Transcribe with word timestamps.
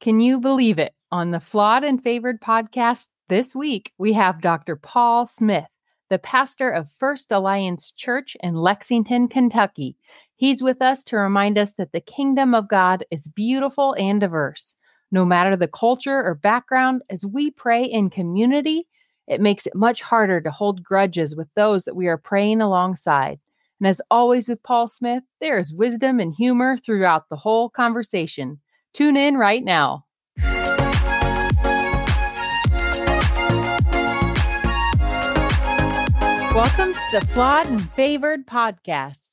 Can 0.00 0.20
you 0.20 0.40
believe 0.40 0.78
it? 0.78 0.94
On 1.10 1.32
the 1.32 1.40
Flawed 1.40 1.82
and 1.82 2.00
Favored 2.00 2.40
podcast 2.40 3.08
this 3.28 3.52
week, 3.52 3.92
we 3.98 4.12
have 4.12 4.40
Dr. 4.40 4.76
Paul 4.76 5.26
Smith, 5.26 5.66
the 6.08 6.20
pastor 6.20 6.70
of 6.70 6.92
First 6.92 7.32
Alliance 7.32 7.90
Church 7.90 8.36
in 8.40 8.54
Lexington, 8.54 9.26
Kentucky. 9.26 9.96
He's 10.36 10.62
with 10.62 10.80
us 10.80 11.02
to 11.04 11.16
remind 11.16 11.58
us 11.58 11.72
that 11.72 11.90
the 11.90 12.00
kingdom 12.00 12.54
of 12.54 12.68
God 12.68 13.04
is 13.10 13.26
beautiful 13.26 13.96
and 13.98 14.20
diverse. 14.20 14.72
No 15.10 15.24
matter 15.24 15.56
the 15.56 15.66
culture 15.66 16.22
or 16.22 16.36
background, 16.36 17.02
as 17.10 17.26
we 17.26 17.50
pray 17.50 17.82
in 17.82 18.08
community, 18.08 18.86
it 19.26 19.40
makes 19.40 19.66
it 19.66 19.74
much 19.74 20.00
harder 20.00 20.40
to 20.42 20.50
hold 20.52 20.84
grudges 20.84 21.34
with 21.34 21.48
those 21.56 21.86
that 21.86 21.96
we 21.96 22.06
are 22.06 22.18
praying 22.18 22.60
alongside. 22.60 23.40
And 23.80 23.88
as 23.88 24.00
always 24.12 24.48
with 24.48 24.62
Paul 24.62 24.86
Smith, 24.86 25.24
there 25.40 25.58
is 25.58 25.74
wisdom 25.74 26.20
and 26.20 26.32
humor 26.32 26.76
throughout 26.76 27.28
the 27.28 27.36
whole 27.36 27.68
conversation. 27.68 28.60
Tune 28.94 29.16
in 29.16 29.36
right 29.36 29.62
now. 29.62 30.04
Welcome 36.54 36.92
to 36.92 37.00
the 37.12 37.26
Flawed 37.28 37.66
and 37.66 37.90
Favored 37.92 38.46
podcast. 38.46 39.28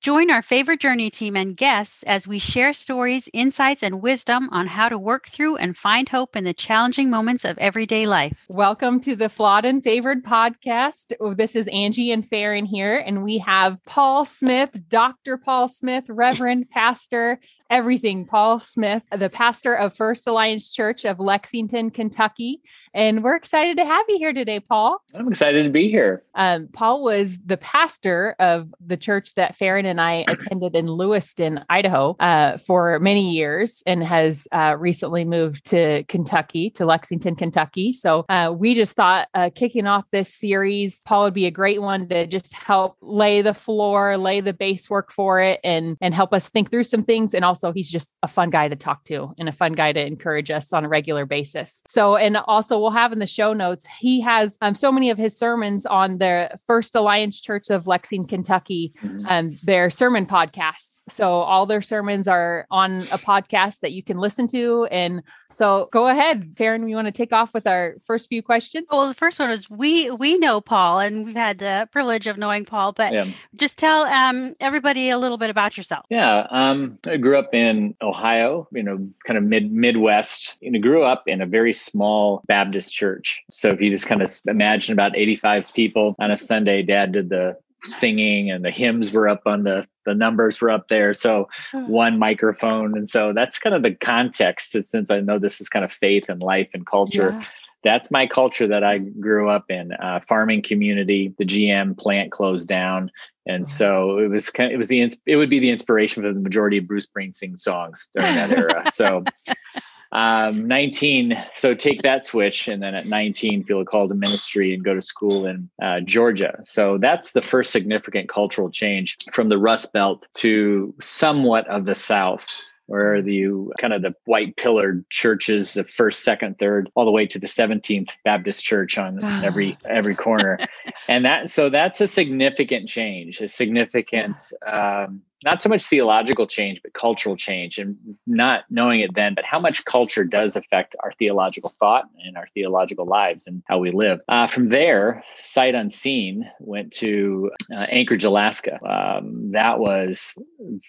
Join 0.00 0.30
our 0.30 0.42
favorite 0.42 0.78
journey 0.78 1.10
team 1.10 1.36
and 1.36 1.56
guests 1.56 2.04
as 2.04 2.28
we 2.28 2.38
share 2.38 2.72
stories, 2.72 3.28
insights, 3.32 3.82
and 3.82 4.00
wisdom 4.00 4.48
on 4.52 4.68
how 4.68 4.88
to 4.88 4.96
work 4.96 5.26
through 5.26 5.56
and 5.56 5.76
find 5.76 6.08
hope 6.08 6.36
in 6.36 6.44
the 6.44 6.54
challenging 6.54 7.10
moments 7.10 7.44
of 7.44 7.58
everyday 7.58 8.06
life. 8.06 8.46
Welcome 8.50 9.00
to 9.00 9.16
the 9.16 9.28
Flawed 9.28 9.64
and 9.64 9.82
Favored 9.82 10.24
podcast. 10.24 11.12
Oh, 11.18 11.34
this 11.34 11.56
is 11.56 11.66
Angie 11.68 12.12
and 12.12 12.24
Farron 12.24 12.64
here, 12.64 12.96
and 12.96 13.24
we 13.24 13.38
have 13.38 13.84
Paul 13.86 14.24
Smith, 14.24 14.78
Dr. 14.88 15.36
Paul 15.36 15.66
Smith, 15.66 16.04
Reverend 16.08 16.70
Pastor, 16.70 17.40
everything. 17.70 18.24
Paul 18.24 18.60
Smith, 18.60 19.02
the 19.16 19.28
pastor 19.30 19.74
of 19.74 19.94
First 19.94 20.26
Alliance 20.26 20.70
Church 20.70 21.04
of 21.04 21.20
Lexington, 21.20 21.90
Kentucky. 21.90 22.62
And 22.94 23.22
we're 23.22 23.36
excited 23.36 23.76
to 23.76 23.84
have 23.84 24.04
you 24.08 24.18
here 24.18 24.32
today, 24.32 24.60
Paul. 24.60 25.02
I'm 25.14 25.28
excited 25.28 25.64
to 25.64 25.70
be 25.70 25.90
here. 25.90 26.24
Um, 26.34 26.68
Paul 26.68 27.02
was 27.02 27.38
the 27.44 27.56
pastor 27.56 28.34
of 28.38 28.72
the 28.84 28.96
church 28.96 29.34
that 29.34 29.56
Farron 29.56 29.86
and 29.86 30.00
I 30.00 30.24
attended 30.28 30.74
in 30.74 30.86
Lewiston, 30.86 31.64
Idaho, 31.68 32.16
uh, 32.20 32.58
for 32.58 32.98
many 33.00 33.30
years 33.32 33.82
and 33.86 34.02
has 34.02 34.48
uh, 34.52 34.76
recently 34.78 35.24
moved 35.24 35.66
to 35.66 36.04
Kentucky, 36.04 36.70
to 36.70 36.86
Lexington, 36.86 37.36
Kentucky. 37.36 37.92
So 37.92 38.24
uh, 38.28 38.54
we 38.56 38.74
just 38.74 38.96
thought 38.96 39.28
uh, 39.34 39.50
kicking 39.54 39.86
off 39.86 40.10
this 40.10 40.32
series, 40.32 41.00
Paul 41.00 41.24
would 41.24 41.34
be 41.34 41.46
a 41.46 41.50
great 41.50 41.82
one 41.82 42.08
to 42.08 42.26
just 42.26 42.54
help 42.54 42.96
lay 43.00 43.42
the 43.42 43.54
floor, 43.54 44.16
lay 44.16 44.40
the 44.40 44.52
base 44.52 44.88
work 44.88 45.12
for 45.12 45.40
it, 45.40 45.60
and, 45.62 45.96
and 46.00 46.14
help 46.14 46.32
us 46.32 46.48
think 46.48 46.70
through 46.70 46.84
some 46.84 47.02
things 47.02 47.34
and 47.34 47.44
also 47.44 47.57
also 47.58 47.72
he's 47.72 47.90
just 47.90 48.12
a 48.22 48.28
fun 48.28 48.50
guy 48.50 48.68
to 48.68 48.76
talk 48.76 49.04
to 49.04 49.34
and 49.38 49.48
a 49.48 49.52
fun 49.52 49.72
guy 49.72 49.92
to 49.92 50.04
encourage 50.04 50.50
us 50.50 50.72
on 50.72 50.84
a 50.84 50.88
regular 50.88 51.26
basis. 51.26 51.82
So, 51.88 52.16
and 52.16 52.36
also 52.46 52.78
we'll 52.78 52.90
have 52.90 53.12
in 53.12 53.18
the 53.18 53.26
show 53.26 53.52
notes, 53.52 53.86
he 53.98 54.20
has 54.20 54.58
um, 54.60 54.74
so 54.74 54.92
many 54.92 55.10
of 55.10 55.18
his 55.18 55.36
sermons 55.36 55.86
on 55.86 56.18
the 56.18 56.50
First 56.66 56.94
Alliance 56.94 57.40
Church 57.40 57.70
of 57.70 57.86
Lexington, 57.86 58.28
Kentucky, 58.28 58.92
mm-hmm. 59.02 59.26
um, 59.26 59.58
their 59.62 59.90
sermon 59.90 60.26
podcasts. 60.26 61.02
So 61.08 61.30
all 61.30 61.66
their 61.66 61.82
sermons 61.82 62.28
are 62.28 62.66
on 62.70 62.96
a 62.96 63.18
podcast 63.18 63.80
that 63.80 63.92
you 63.92 64.02
can 64.02 64.18
listen 64.18 64.46
to. 64.48 64.86
And 64.90 65.22
so 65.50 65.88
go 65.92 66.08
ahead, 66.08 66.54
Farron, 66.56 66.88
you 66.88 66.94
want 66.94 67.06
to 67.06 67.12
take 67.12 67.32
off 67.32 67.54
with 67.54 67.66
our 67.66 67.96
first 68.04 68.28
few 68.28 68.42
questions? 68.42 68.86
Well, 68.90 69.08
the 69.08 69.14
first 69.14 69.38
one 69.38 69.50
is 69.50 69.68
we, 69.68 70.10
we 70.10 70.38
know 70.38 70.60
Paul 70.60 71.00
and 71.00 71.24
we've 71.24 71.34
had 71.34 71.58
the 71.58 71.88
privilege 71.90 72.26
of 72.26 72.36
knowing 72.36 72.64
Paul, 72.64 72.92
but 72.92 73.12
yeah. 73.12 73.26
just 73.56 73.78
tell 73.78 74.02
um, 74.02 74.54
everybody 74.60 75.10
a 75.10 75.18
little 75.18 75.38
bit 75.38 75.50
about 75.50 75.76
yourself. 75.76 76.04
Yeah. 76.10 76.46
Um, 76.50 76.98
I 77.06 77.16
grew 77.16 77.38
up 77.38 77.47
up 77.48 77.54
in 77.54 77.94
Ohio, 78.02 78.68
you 78.72 78.82
know, 78.82 79.08
kind 79.26 79.38
of 79.38 79.44
mid 79.44 79.72
Midwest. 79.72 80.56
You 80.60 80.70
know, 80.70 80.80
grew 80.80 81.02
up 81.02 81.24
in 81.26 81.40
a 81.40 81.46
very 81.46 81.72
small 81.72 82.42
Baptist 82.46 82.94
church. 82.94 83.42
So 83.50 83.70
if 83.70 83.80
you 83.80 83.90
just 83.90 84.06
kind 84.06 84.22
of 84.22 84.30
imagine 84.46 84.92
about 84.92 85.16
85 85.16 85.72
people 85.72 86.14
on 86.18 86.30
a 86.30 86.36
Sunday, 86.36 86.82
dad 86.82 87.12
did 87.12 87.30
the 87.30 87.56
singing 87.84 88.50
and 88.50 88.64
the 88.64 88.70
hymns 88.70 89.12
were 89.12 89.28
up 89.28 89.42
on 89.46 89.62
the 89.62 89.86
the 90.04 90.12
numbers 90.12 90.60
were 90.60 90.68
up 90.68 90.88
there 90.88 91.14
so 91.14 91.48
hmm. 91.70 91.86
one 91.86 92.18
microphone 92.18 92.96
and 92.96 93.06
so 93.06 93.32
that's 93.32 93.56
kind 93.56 93.72
of 93.72 93.84
the 93.84 93.94
context 93.94 94.72
since 94.72 95.12
i 95.12 95.20
know 95.20 95.38
this 95.38 95.60
is 95.60 95.68
kind 95.68 95.84
of 95.84 95.92
faith 95.92 96.28
and 96.28 96.42
life 96.42 96.68
and 96.74 96.86
culture 96.86 97.30
yeah. 97.38 97.46
that's 97.84 98.10
my 98.10 98.26
culture 98.26 98.66
that 98.66 98.82
i 98.82 98.98
grew 98.98 99.48
up 99.48 99.70
in 99.70 99.92
uh, 99.92 100.18
farming 100.26 100.60
community 100.60 101.32
the 101.38 101.44
gm 101.44 101.96
plant 101.96 102.32
closed 102.32 102.66
down 102.66 103.12
and 103.48 103.66
so 103.66 104.18
it 104.18 104.28
was 104.28 104.50
kind 104.50 104.70
of, 104.70 104.74
it 104.74 104.76
was 104.76 104.88
the 104.88 105.10
it 105.26 105.36
would 105.36 105.50
be 105.50 105.58
the 105.58 105.70
inspiration 105.70 106.22
for 106.22 106.32
the 106.32 106.38
majority 106.38 106.78
of 106.78 106.86
Bruce 106.86 107.06
Springsteen 107.06 107.58
songs 107.58 108.08
during 108.14 108.34
that 108.34 108.52
era. 108.52 108.84
So 108.92 109.24
um, 110.12 110.68
19 110.68 111.42
so 111.54 111.74
take 111.74 112.02
that 112.02 112.24
switch 112.24 112.68
and 112.68 112.82
then 112.82 112.94
at 112.94 113.06
19 113.06 113.64
feel 113.64 113.80
a 113.80 113.84
call 113.84 114.08
to 114.08 114.14
ministry 114.14 114.72
and 114.72 114.84
go 114.84 114.94
to 114.94 115.02
school 115.02 115.46
in 115.46 115.68
uh, 115.82 116.00
georgia. 116.00 116.60
So 116.64 116.98
that's 116.98 117.32
the 117.32 117.42
first 117.42 117.72
significant 117.72 118.28
cultural 118.28 118.70
change 118.70 119.16
from 119.32 119.48
the 119.48 119.58
rust 119.58 119.92
belt 119.92 120.26
to 120.34 120.94
somewhat 121.00 121.66
of 121.68 121.84
the 121.84 121.94
south 121.94 122.46
where 122.88 123.14
are 123.14 123.22
the 123.22 123.70
kind 123.78 123.92
of 123.92 124.00
the 124.00 124.14
white 124.24 124.56
pillared 124.56 125.08
churches, 125.10 125.74
the 125.74 125.84
first, 125.84 126.24
second, 126.24 126.58
third, 126.58 126.90
all 126.94 127.04
the 127.04 127.10
way 127.10 127.26
to 127.26 127.38
the 127.38 127.46
17th 127.46 128.10
Baptist 128.24 128.64
church 128.64 128.96
on 128.96 129.22
every 129.44 129.76
every 129.84 130.14
corner. 130.14 130.58
and 131.08 131.24
that 131.24 131.50
so 131.50 131.68
that's 131.68 132.00
a 132.00 132.08
significant 132.08 132.88
change, 132.88 133.40
a 133.40 133.48
significant 133.48 134.42
um, 134.66 135.20
not 135.44 135.62
so 135.62 135.68
much 135.68 135.84
theological 135.84 136.46
change, 136.46 136.80
but 136.82 136.92
cultural 136.94 137.36
change, 137.36 137.78
and 137.78 137.96
not 138.26 138.64
knowing 138.70 139.00
it 139.00 139.14
then, 139.14 139.34
but 139.34 139.44
how 139.44 139.60
much 139.60 139.84
culture 139.84 140.24
does 140.24 140.56
affect 140.56 140.96
our 141.00 141.12
theological 141.12 141.74
thought 141.80 142.04
and 142.24 142.36
our 142.36 142.46
theological 142.54 143.06
lives 143.06 143.46
and 143.46 143.62
how 143.66 143.78
we 143.78 143.90
live. 143.90 144.20
Uh, 144.28 144.46
from 144.46 144.68
there, 144.68 145.22
sight 145.40 145.74
unseen, 145.74 146.48
went 146.60 146.92
to 146.92 147.50
uh, 147.72 147.86
Anchorage, 147.90 148.24
Alaska. 148.24 148.78
Um, 148.84 149.52
that 149.52 149.78
was 149.78 150.34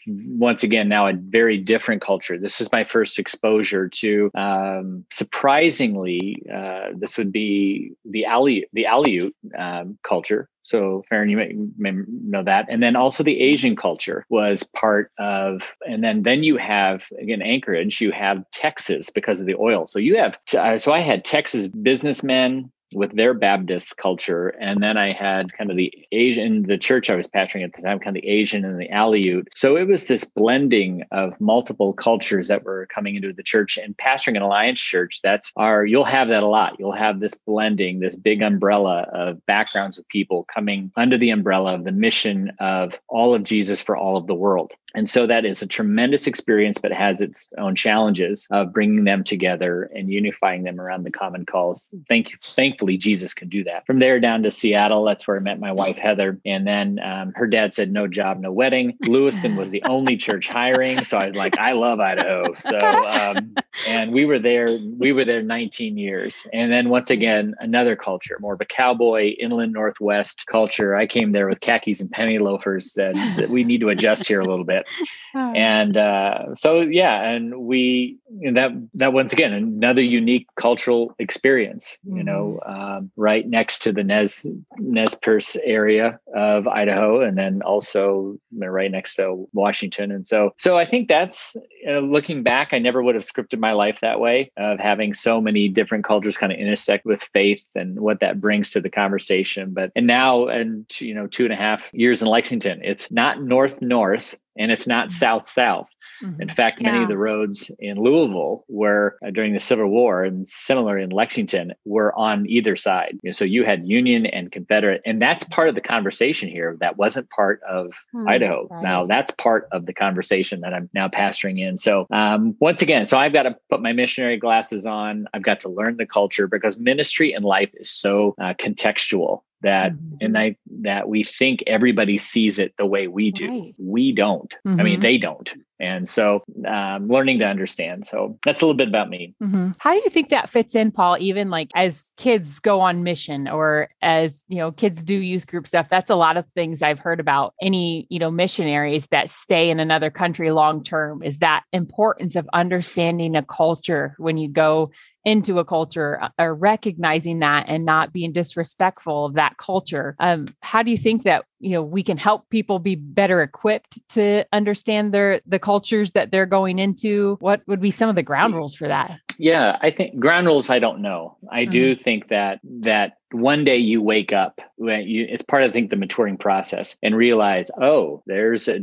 once 0.08 0.64
again 0.64 0.90
now 0.90 1.08
a 1.08 1.14
very 1.14 1.58
different 1.58 2.02
culture. 2.02 2.38
This 2.38 2.60
is 2.60 2.72
my 2.72 2.84
first 2.84 3.20
exposure 3.20 3.88
to, 3.88 4.31
um, 4.36 5.06
surprisingly, 5.12 6.44
uh, 6.54 6.90
this 6.96 7.18
would 7.18 7.31
be 7.31 7.92
the 8.06 8.26
Aleut, 8.28 8.66
the 8.74 8.86
Aleut 8.86 9.31
um, 9.58 9.98
culture 10.04 10.50
so 10.69 11.03
Farron, 11.09 11.30
you 11.30 11.38
may, 11.38 11.56
may, 11.78 12.03
know 12.07 12.44
that. 12.44 12.68
And 12.69 12.84
then 12.84 12.96
also 12.96 13.24
the 13.24 13.40
Asian 13.40 13.75
culture 13.75 14.24
was 14.30 14.62
part 14.62 15.12
of, 15.18 15.75
and 15.88 16.03
then 16.03 16.22
then 16.22 16.44
you 16.44 16.57
have 16.57 17.02
again 17.19 17.41
Anchorage, 17.41 18.00
you 18.00 18.12
have 18.12 18.44
Texas 18.52 19.09
because 19.09 19.40
of 19.40 19.47
the 19.47 19.56
oil. 19.56 19.88
So 19.88 19.97
you 19.97 20.18
have, 20.18 20.38
uh, 20.56 20.78
so 20.78 20.91
I 20.91 21.00
had 21.00 21.25
Texas 21.25 21.68
businessmen, 21.68 22.72
with 22.94 23.16
their 23.16 23.34
Baptist 23.34 23.98
culture. 23.98 24.50
And 24.50 24.82
then 24.82 24.98
I 24.98 25.12
had 25.12 25.54
kind 25.54 25.70
of 25.70 25.78
the 25.78 25.94
Asian, 26.12 26.64
the 26.64 26.78
church 26.78 27.10
I 27.10 27.16
was 27.16 27.28
pastoring 27.28 27.64
at 27.64 27.74
the 27.74 27.82
time, 27.82 28.00
kind 28.00 28.16
of 28.16 28.22
the 28.22 28.28
Asian 28.28 28.66
and 28.66 28.80
the 28.80 28.90
Aleut. 28.90 29.48
So 29.56 29.76
it 29.78 29.88
was 29.88 30.08
this 30.08 30.24
blending 30.24 31.04
of 31.12 31.40
multiple 31.40 31.94
cultures 31.94 32.48
that 32.48 32.64
were 32.64 32.88
coming 32.88 33.16
into 33.16 33.34
the 33.34 33.44
church 33.44 33.78
and 33.78 33.96
pastoring 33.98 34.36
an 34.36 34.42
alliance 34.42 34.80
church. 34.80 35.22
That's 35.22 35.52
our, 35.56 35.86
you'll 35.86 36.04
have 36.06 36.30
that 36.30 36.44
a 36.44 36.48
lot. 36.48 36.80
You'll 36.80 36.92
have 36.92 37.20
this 37.20 37.36
blending, 37.36 38.00
this 38.00 38.16
big 38.16 38.42
umbrella 38.42 39.08
of 39.14 39.46
backgrounds 39.46 40.00
of 40.00 40.08
people 40.08 40.46
coming 40.54 40.92
under 40.96 41.18
the 41.18 41.30
umbrella 41.30 41.76
of 41.76 41.84
the 41.84 41.92
mission 41.92 42.52
of 42.60 43.00
all 43.08 43.36
of 43.36 43.44
Jesus 43.44 43.82
for 43.82 43.96
all 43.96 44.18
of 44.18 44.28
the 44.28 44.36
world. 44.36 44.74
And 44.96 45.08
so 45.08 45.28
that 45.28 45.46
is 45.46 45.62
a 45.62 45.68
tremendous 45.68 46.28
experience, 46.28 46.78
but 46.78 46.92
has 46.92 47.22
its 47.22 47.50
own 47.58 47.76
challenges 47.76 48.48
of 48.52 48.74
bringing 48.74 49.04
them 49.04 49.24
together 49.24 49.90
and 49.94 50.12
unifying 50.12 50.64
them 50.64 50.80
around 50.80 51.04
the 51.04 51.12
common 51.12 51.46
cause. 51.46 51.94
Thank, 52.08 52.42
thankfully, 52.44 52.98
Jesus 52.98 53.34
can 53.34 53.50
do 53.50 53.64
that. 53.66 53.86
From 53.86 54.00
there 54.00 54.20
down 54.20 54.44
to 54.44 54.52
Seattle, 54.52 55.04
that's 55.04 55.28
where 55.28 55.38
I 55.38 55.42
met 55.42 55.60
my 55.60 55.72
wife, 55.72 55.98
Heather. 55.98 56.40
And 56.46 56.66
then 56.66 57.00
um, 57.00 57.34
her 57.36 57.48
dad 57.48 57.74
said, 57.74 57.92
no 57.92 58.08
job, 58.08 58.40
no 58.40 58.52
wedding. 58.52 58.98
Lewiston 59.06 59.56
was 59.56 59.72
the 59.72 59.84
only 59.84 60.18
church 60.18 60.48
hiring. 60.48 61.04
So 61.06 61.18
I 61.18 61.28
was 61.28 61.36
like, 61.36 61.58
I 61.60 61.74
love 61.74 62.00
Idaho. 62.00 62.56
So, 62.56 62.78
um, 62.78 63.56
and 63.88 64.12
we 64.12 64.25
were 64.25 64.40
there, 64.40 64.80
we 64.98 65.12
were 65.12 65.25
there 65.25 65.42
19 65.42 65.98
years. 65.98 66.46
And 66.52 66.72
then 66.72 66.90
once 66.90 67.10
again, 67.10 67.56
another 67.60 67.96
culture, 67.96 68.38
more 68.40 68.54
of 68.54 68.62
a 68.62 68.66
cowboy, 68.66 69.36
inland 69.40 69.74
Northwest 69.74 70.46
culture. 70.48 70.96
I 70.96 71.06
came 71.06 71.31
there 71.31 71.48
with 71.48 71.60
khakis 71.62 72.02
and 72.02 72.10
penny 72.10 72.40
loafers 72.40 72.94
that 72.94 73.48
we 73.50 73.63
need 73.63 73.81
to 73.81 73.90
adjust 73.90 74.28
here 74.28 74.42
a 74.42 74.46
little 74.46 74.66
bit 74.66 74.79
it. 74.80 74.90
And 75.36 75.96
uh, 75.96 76.56
so, 76.56 76.81
yeah, 76.81 77.30
and 77.30 77.62
we 77.62 78.18
know, 78.30 78.54
that 78.54 78.72
that 78.96 79.14
once 79.14 79.31
again 79.34 79.54
another 79.54 80.02
unique 80.02 80.48
cultural 80.56 81.14
experience. 81.20 81.98
Mm-hmm. 82.06 82.18
You 82.18 82.24
know, 82.24 82.60
mm-hmm. 82.66 82.81
um, 82.81 83.12
right 83.16 83.48
next 83.48 83.84
to 83.84 83.92
the 83.92 84.04
Nez 84.04 84.46
Nez 84.78 85.16
Perce 85.16 85.56
area 85.64 86.20
of 86.36 86.68
Idaho, 86.68 87.22
and 87.22 87.38
then 87.38 87.62
also 87.62 88.38
right 88.58 88.92
next 88.92 89.16
to 89.16 89.48
Washington. 89.54 90.12
And 90.12 90.26
so, 90.26 90.54
so 90.58 90.78
I 90.78 90.86
think 90.86 91.08
that's 91.08 91.56
uh, 91.88 92.00
looking 92.00 92.44
back, 92.44 92.70
I 92.72 92.80
never 92.80 93.02
would 93.04 93.16
have 93.16 93.24
scripted 93.24 93.60
my 93.60 93.72
life 93.72 94.00
that 94.02 94.20
way 94.20 94.52
of 94.58 94.80
having 94.80 95.14
so 95.14 95.40
many 95.40 95.70
different 95.70 96.04
cultures 96.04 96.38
kind 96.38 96.52
of 96.52 96.60
intersect 96.60 97.06
with 97.06 97.30
faith 97.34 97.64
and 97.75 98.00
what 98.00 98.20
that 98.20 98.42
brings 98.42 98.72
to 98.72 98.82
the 98.82 98.90
conversation. 98.90 99.74
But 99.74 99.92
and 99.96 100.08
now, 100.08 100.48
and 100.48 100.86
you 101.00 101.14
know, 101.14 101.28
two 101.28 101.44
and 101.44 101.54
a 101.54 101.58
half 101.58 101.90
years 101.94 102.22
in 102.22 102.28
Lexington, 102.28 102.82
it's 102.84 103.12
not 103.12 103.42
north 103.42 103.82
north 103.82 104.36
and 104.60 104.72
it's 104.72 104.88
not 104.88 105.08
mm-hmm. 105.08 105.18
south 105.18 105.48
south 105.48 105.90
Mm-hmm. 106.24 106.42
In 106.42 106.50
fact, 106.50 106.82
yeah. 106.82 106.92
many 106.92 107.04
of 107.04 107.10
the 107.10 107.18
roads 107.18 107.72
in 107.80 108.02
Louisville 108.02 108.66
were 108.68 109.18
uh, 109.26 109.32
during 109.32 109.54
the 109.54 109.60
Civil 109.60 109.88
War 109.88 110.24
and 110.24 110.48
similar 110.48 110.98
in 110.98 111.10
Lexington 111.10 111.74
were 111.86 112.18
on 112.18 112.48
either 112.50 112.76
side. 112.76 113.18
You 113.24 113.30
know, 113.30 113.32
so 113.32 113.46
you 113.46 113.64
had 113.64 113.88
Union 113.88 114.26
and 114.26 114.52
Confederate, 114.52 115.02
and 115.06 115.22
that's 115.22 115.44
part 115.46 115.70
of 115.70 115.76
the 115.76 115.82
conversation 115.82 116.50
here. 116.50 116.78
That 116.80 116.98
wasn't 116.98 117.30
part 117.30 117.62
of 117.68 117.92
mm-hmm. 118.14 118.28
Idaho. 118.28 118.68
Right. 118.70 118.84
Now 118.84 119.06
that's 119.06 119.32
part 119.32 119.68
of 119.72 119.86
the 119.86 119.94
conversation 119.94 120.62
that 120.62 120.74
I'm 120.74 120.90
now 120.94 121.08
pastoring 121.08 121.60
in. 121.60 121.78
So 121.78 122.08
um, 122.12 122.56
once 122.60 122.82
again, 122.82 123.06
so 123.06 123.18
I've 123.18 123.34
got 123.34 123.44
to 123.44 123.56
put 123.70 123.82
my 123.82 123.94
missionary 123.94 124.38
glasses 124.38 124.86
on. 124.86 125.28
I've 125.34 125.44
got 125.44 125.60
to 125.62 125.70
learn 125.70 125.98
the 125.98 126.06
culture 126.06 126.48
because 126.48 126.80
ministry 126.80 127.32
and 127.34 127.46
life 127.46 127.70
is 127.76 127.90
so 127.90 128.36
uh, 128.40 128.54
contextual 128.56 129.42
that 129.62 129.94
mm-hmm. 129.94 130.16
and 130.22 130.38
I 130.38 130.56
that 130.82 131.10
we 131.10 131.24
think 131.24 131.64
everybody 131.68 132.18
sees 132.18 132.60
it 132.60 132.74
the 132.78 132.86
way 132.86 133.08
we 133.08 133.32
do. 133.32 133.48
Right. 133.48 133.76
We 133.78 134.12
don't. 134.12 134.54
Mm-hmm. 134.66 134.80
I 134.80 134.84
mean, 134.84 134.94
mm-hmm. 134.96 135.02
they 135.04 135.18
don't. 135.18 135.54
And 135.82 136.08
so 136.08 136.44
um, 136.68 137.08
learning 137.08 137.40
to 137.40 137.48
understand. 137.48 138.06
So 138.06 138.38
that's 138.44 138.62
a 138.62 138.66
little 138.66 138.76
bit 138.76 138.90
about 138.90 139.10
me. 139.10 139.34
Mm-hmm. 139.42 139.72
How 139.78 139.94
do 139.94 140.02
you 140.04 140.10
think 140.10 140.30
that 140.30 140.50
fits 140.50 140.76
in, 140.76 140.92
Paul? 140.92 141.18
Even 141.20 141.50
like 141.50 141.72
as 141.74 142.12
kids 142.18 142.60
go 142.60 142.82
on 142.82 143.04
mission 143.04 143.48
or 143.48 143.90
as, 144.02 144.44
you 144.50 144.58
know, 144.58 144.74
kids 144.74 145.04
do 145.04 145.16
youth 145.16 145.48
group 145.48 145.66
stuff, 145.66 145.88
that's 145.88 146.10
a 146.10 146.16
lot 146.16 146.36
of 146.36 146.46
things 146.54 146.82
I've 146.82 147.00
heard 147.00 147.22
about 147.22 147.54
any, 147.62 148.08
you 148.10 148.20
know, 148.20 148.30
missionaries 148.30 149.08
that 149.08 149.30
stay 149.30 149.70
in 149.70 149.80
another 149.80 150.10
country 150.10 150.52
long 150.52 150.84
term 150.84 151.24
is 151.24 151.40
that 151.40 151.64
importance 151.72 152.36
of 152.36 152.50
understanding 152.52 153.38
a 153.38 153.44
culture 153.44 154.16
when 154.18 154.38
you 154.38 154.50
go 154.50 154.92
into 155.30 155.60
a 155.60 155.66
culture 155.66 156.20
uh, 156.22 156.30
or 156.40 156.56
recognizing 156.56 157.38
that 157.40 157.66
and 157.68 157.86
not 157.86 158.12
being 158.12 158.31
disrespectful 158.31 159.26
of 159.26 159.36
that 159.36 159.58
culture. 159.58 160.16
Um, 160.20 160.56
how 160.62 160.81
do 160.81 160.90
you 160.90 160.98
think 160.98 161.24
that 161.24 161.46
you 161.60 161.72
know 161.72 161.84
we 161.84 162.02
can 162.02 162.18
help 162.18 162.50
people 162.50 162.80
be 162.80 162.96
better 162.96 163.42
equipped 163.44 164.00
to 164.10 164.44
understand 164.52 165.14
their 165.14 165.42
the 165.46 165.60
cultures 165.60 166.14
that 166.14 166.31
they're 166.31 166.48
going 166.48 166.80
into? 166.80 167.38
What 167.42 167.62
would 167.68 167.80
be 167.80 167.92
some 167.92 168.10
of 168.10 168.16
the 168.16 168.24
ground 168.24 168.56
rules 168.56 168.74
for 168.74 168.88
that? 168.88 169.20
Yeah, 169.38 169.78
I 169.81 169.92
think 169.92 170.20
ground 170.20 170.48
rules. 170.48 170.70
I 170.70 170.80
don't 170.80 171.02
know. 171.02 171.38
I 171.52 171.62
mm-hmm. 171.64 171.72
do 171.72 171.96
think 171.96 172.30
that 172.30 172.60
that 172.82 173.14
one 173.32 173.64
day 173.64 173.78
you 173.78 174.02
wake 174.02 174.34
up 174.34 174.60
you, 174.80 175.28
it's 175.30 175.44
part 175.44 175.62
of 175.62 175.70
i 175.70 175.72
think 175.72 175.92
the 175.92 175.96
maturing 175.96 176.36
process 176.36 176.98
and 177.04 177.16
realize 177.16 177.70
oh 177.80 178.24
there's 178.25 178.68
a 178.68 178.80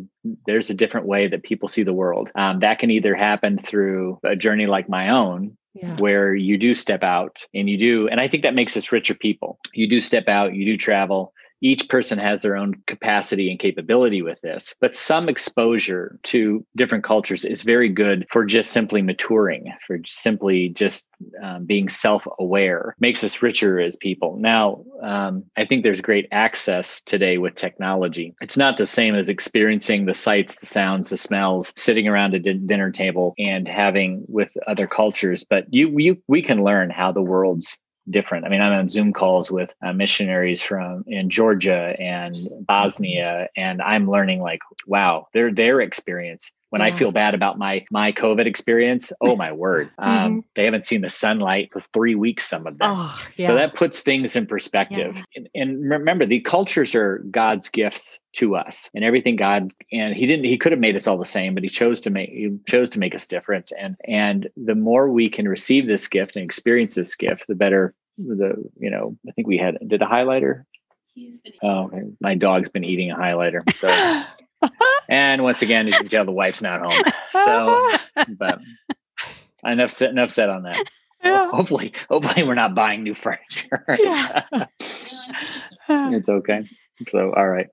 there's 0.46 0.70
a 0.70 0.74
different 0.74 1.06
way 1.08 1.26
that 1.26 1.42
people 1.42 1.68
see 1.68 1.82
the 1.82 1.92
world 1.92 2.30
um, 2.36 2.60
that 2.60 2.78
can 2.78 2.90
either 2.90 3.14
happen 3.14 3.58
through 3.58 4.20
a 4.22 4.36
journey 4.36 4.66
like 4.66 4.88
my 4.88 5.08
own 5.08 5.56
yeah. 5.76 5.96
where 5.98 6.34
you 6.34 6.56
do 6.56 6.74
step 6.74 7.04
out 7.04 7.44
and 7.54 7.68
you 7.68 7.78
do 7.78 8.08
and 8.08 8.20
i 8.20 8.28
think 8.28 8.42
that 8.42 8.54
makes 8.54 8.76
us 8.76 8.90
richer 8.92 9.14
people 9.14 9.58
you 9.74 9.88
do 9.88 10.00
step 10.00 10.28
out 10.28 10.54
you 10.54 10.64
do 10.64 10.76
travel 10.76 11.32
each 11.60 11.88
person 11.88 12.18
has 12.18 12.42
their 12.42 12.56
own 12.56 12.74
capacity 12.86 13.50
and 13.50 13.58
capability 13.58 14.22
with 14.22 14.40
this, 14.40 14.74
but 14.80 14.94
some 14.94 15.28
exposure 15.28 16.18
to 16.24 16.64
different 16.76 17.04
cultures 17.04 17.44
is 17.44 17.62
very 17.62 17.88
good 17.88 18.26
for 18.30 18.44
just 18.44 18.70
simply 18.70 19.02
maturing, 19.02 19.72
for 19.86 19.98
simply 20.04 20.68
just 20.70 21.08
um, 21.42 21.64
being 21.64 21.88
self 21.88 22.26
aware, 22.38 22.94
makes 23.00 23.24
us 23.24 23.42
richer 23.42 23.80
as 23.80 23.96
people. 23.96 24.36
Now, 24.38 24.84
um, 25.02 25.44
I 25.56 25.64
think 25.64 25.82
there's 25.82 26.00
great 26.00 26.28
access 26.32 27.02
today 27.02 27.38
with 27.38 27.54
technology. 27.54 28.34
It's 28.40 28.56
not 28.56 28.76
the 28.76 28.86
same 28.86 29.14
as 29.14 29.28
experiencing 29.28 30.06
the 30.06 30.14
sights, 30.14 30.56
the 30.56 30.66
sounds, 30.66 31.10
the 31.10 31.16
smells, 31.16 31.72
sitting 31.76 32.08
around 32.08 32.34
a 32.34 32.38
dinner 32.38 32.90
table 32.90 33.34
and 33.38 33.66
having 33.66 34.24
with 34.28 34.52
other 34.66 34.86
cultures, 34.86 35.44
but 35.48 35.66
you, 35.72 35.92
you 35.98 36.22
we 36.28 36.42
can 36.42 36.62
learn 36.62 36.90
how 36.90 37.12
the 37.12 37.22
world's 37.22 37.78
different. 38.08 38.46
I 38.46 38.48
mean, 38.48 38.60
I'm 38.60 38.72
on 38.72 38.88
Zoom 38.88 39.12
calls 39.12 39.50
with 39.50 39.74
uh, 39.82 39.92
missionaries 39.92 40.62
from 40.62 41.04
in 41.06 41.30
Georgia 41.30 41.94
and 41.98 42.48
Bosnia, 42.66 43.48
and 43.56 43.82
I'm 43.82 44.10
learning 44.10 44.40
like, 44.40 44.60
wow, 44.86 45.28
their 45.32 45.52
their 45.52 45.80
experience. 45.80 46.52
When 46.70 46.80
yeah. 46.80 46.88
I 46.88 46.92
feel 46.92 47.12
bad 47.12 47.34
about 47.34 47.58
my 47.58 47.84
my 47.90 48.12
COVID 48.12 48.46
experience, 48.46 49.12
oh 49.20 49.36
my 49.36 49.52
word, 49.52 49.90
um, 49.98 50.10
mm-hmm. 50.10 50.38
they 50.54 50.64
haven't 50.64 50.84
seen 50.84 51.00
the 51.00 51.08
sunlight 51.08 51.72
for 51.72 51.80
three 51.80 52.14
weeks. 52.14 52.48
Some 52.48 52.66
of 52.66 52.78
them, 52.78 52.94
oh, 52.98 53.26
yeah. 53.36 53.46
so 53.46 53.54
that 53.54 53.74
puts 53.74 54.00
things 54.00 54.36
in 54.36 54.46
perspective. 54.46 55.16
Yeah. 55.16 55.22
And, 55.36 55.48
and 55.54 55.90
remember, 55.90 56.26
the 56.26 56.40
cultures 56.40 56.94
are 56.94 57.18
God's 57.30 57.68
gifts 57.68 58.18
to 58.34 58.56
us, 58.56 58.90
and 58.94 59.04
everything 59.04 59.36
God 59.36 59.72
and 59.92 60.14
He 60.14 60.26
didn't. 60.26 60.44
He 60.44 60.58
could 60.58 60.72
have 60.72 60.80
made 60.80 60.96
us 60.96 61.06
all 61.06 61.18
the 61.18 61.24
same, 61.24 61.54
but 61.54 61.62
He 61.62 61.70
chose 61.70 62.00
to 62.02 62.10
make 62.10 62.30
He 62.30 62.56
chose 62.66 62.90
to 62.90 62.98
make 62.98 63.14
us 63.14 63.26
different. 63.26 63.72
And 63.78 63.96
and 64.06 64.48
the 64.56 64.74
more 64.74 65.10
we 65.10 65.30
can 65.30 65.48
receive 65.48 65.86
this 65.86 66.08
gift 66.08 66.36
and 66.36 66.44
experience 66.44 66.94
this 66.94 67.14
gift, 67.14 67.46
the 67.46 67.54
better 67.54 67.94
the 68.18 68.54
you 68.78 68.90
know 68.90 69.16
i 69.28 69.32
think 69.32 69.46
we 69.46 69.58
had 69.58 69.76
did 69.86 70.02
a 70.02 70.06
highlighter 70.06 70.64
He's 71.14 71.40
been 71.40 71.52
oh 71.62 71.90
my 72.20 72.34
dog's 72.34 72.68
been 72.68 72.84
eating 72.84 73.10
a 73.10 73.16
highlighter 73.16 73.62
so 73.74 73.88
and 75.08 75.42
once 75.42 75.62
again 75.62 75.88
as 75.88 75.94
you 75.94 76.00
can 76.00 76.08
tell 76.08 76.24
the 76.24 76.32
wife's 76.32 76.62
not 76.62 76.80
home. 76.80 77.12
So 77.32 77.96
but 78.38 78.60
enough 79.64 79.90
said 79.90 80.10
enough 80.10 80.30
said 80.30 80.48
on 80.48 80.62
that. 80.64 80.82
Yeah. 81.24 81.50
hopefully 81.50 81.92
hopefully 82.08 82.46
we're 82.46 82.54
not 82.54 82.74
buying 82.74 83.02
new 83.02 83.14
furniture. 83.14 83.84
Yeah. 83.98 84.44
it's 85.88 86.28
okay. 86.28 86.68
So 87.08 87.32
all 87.34 87.48
right. 87.48 87.66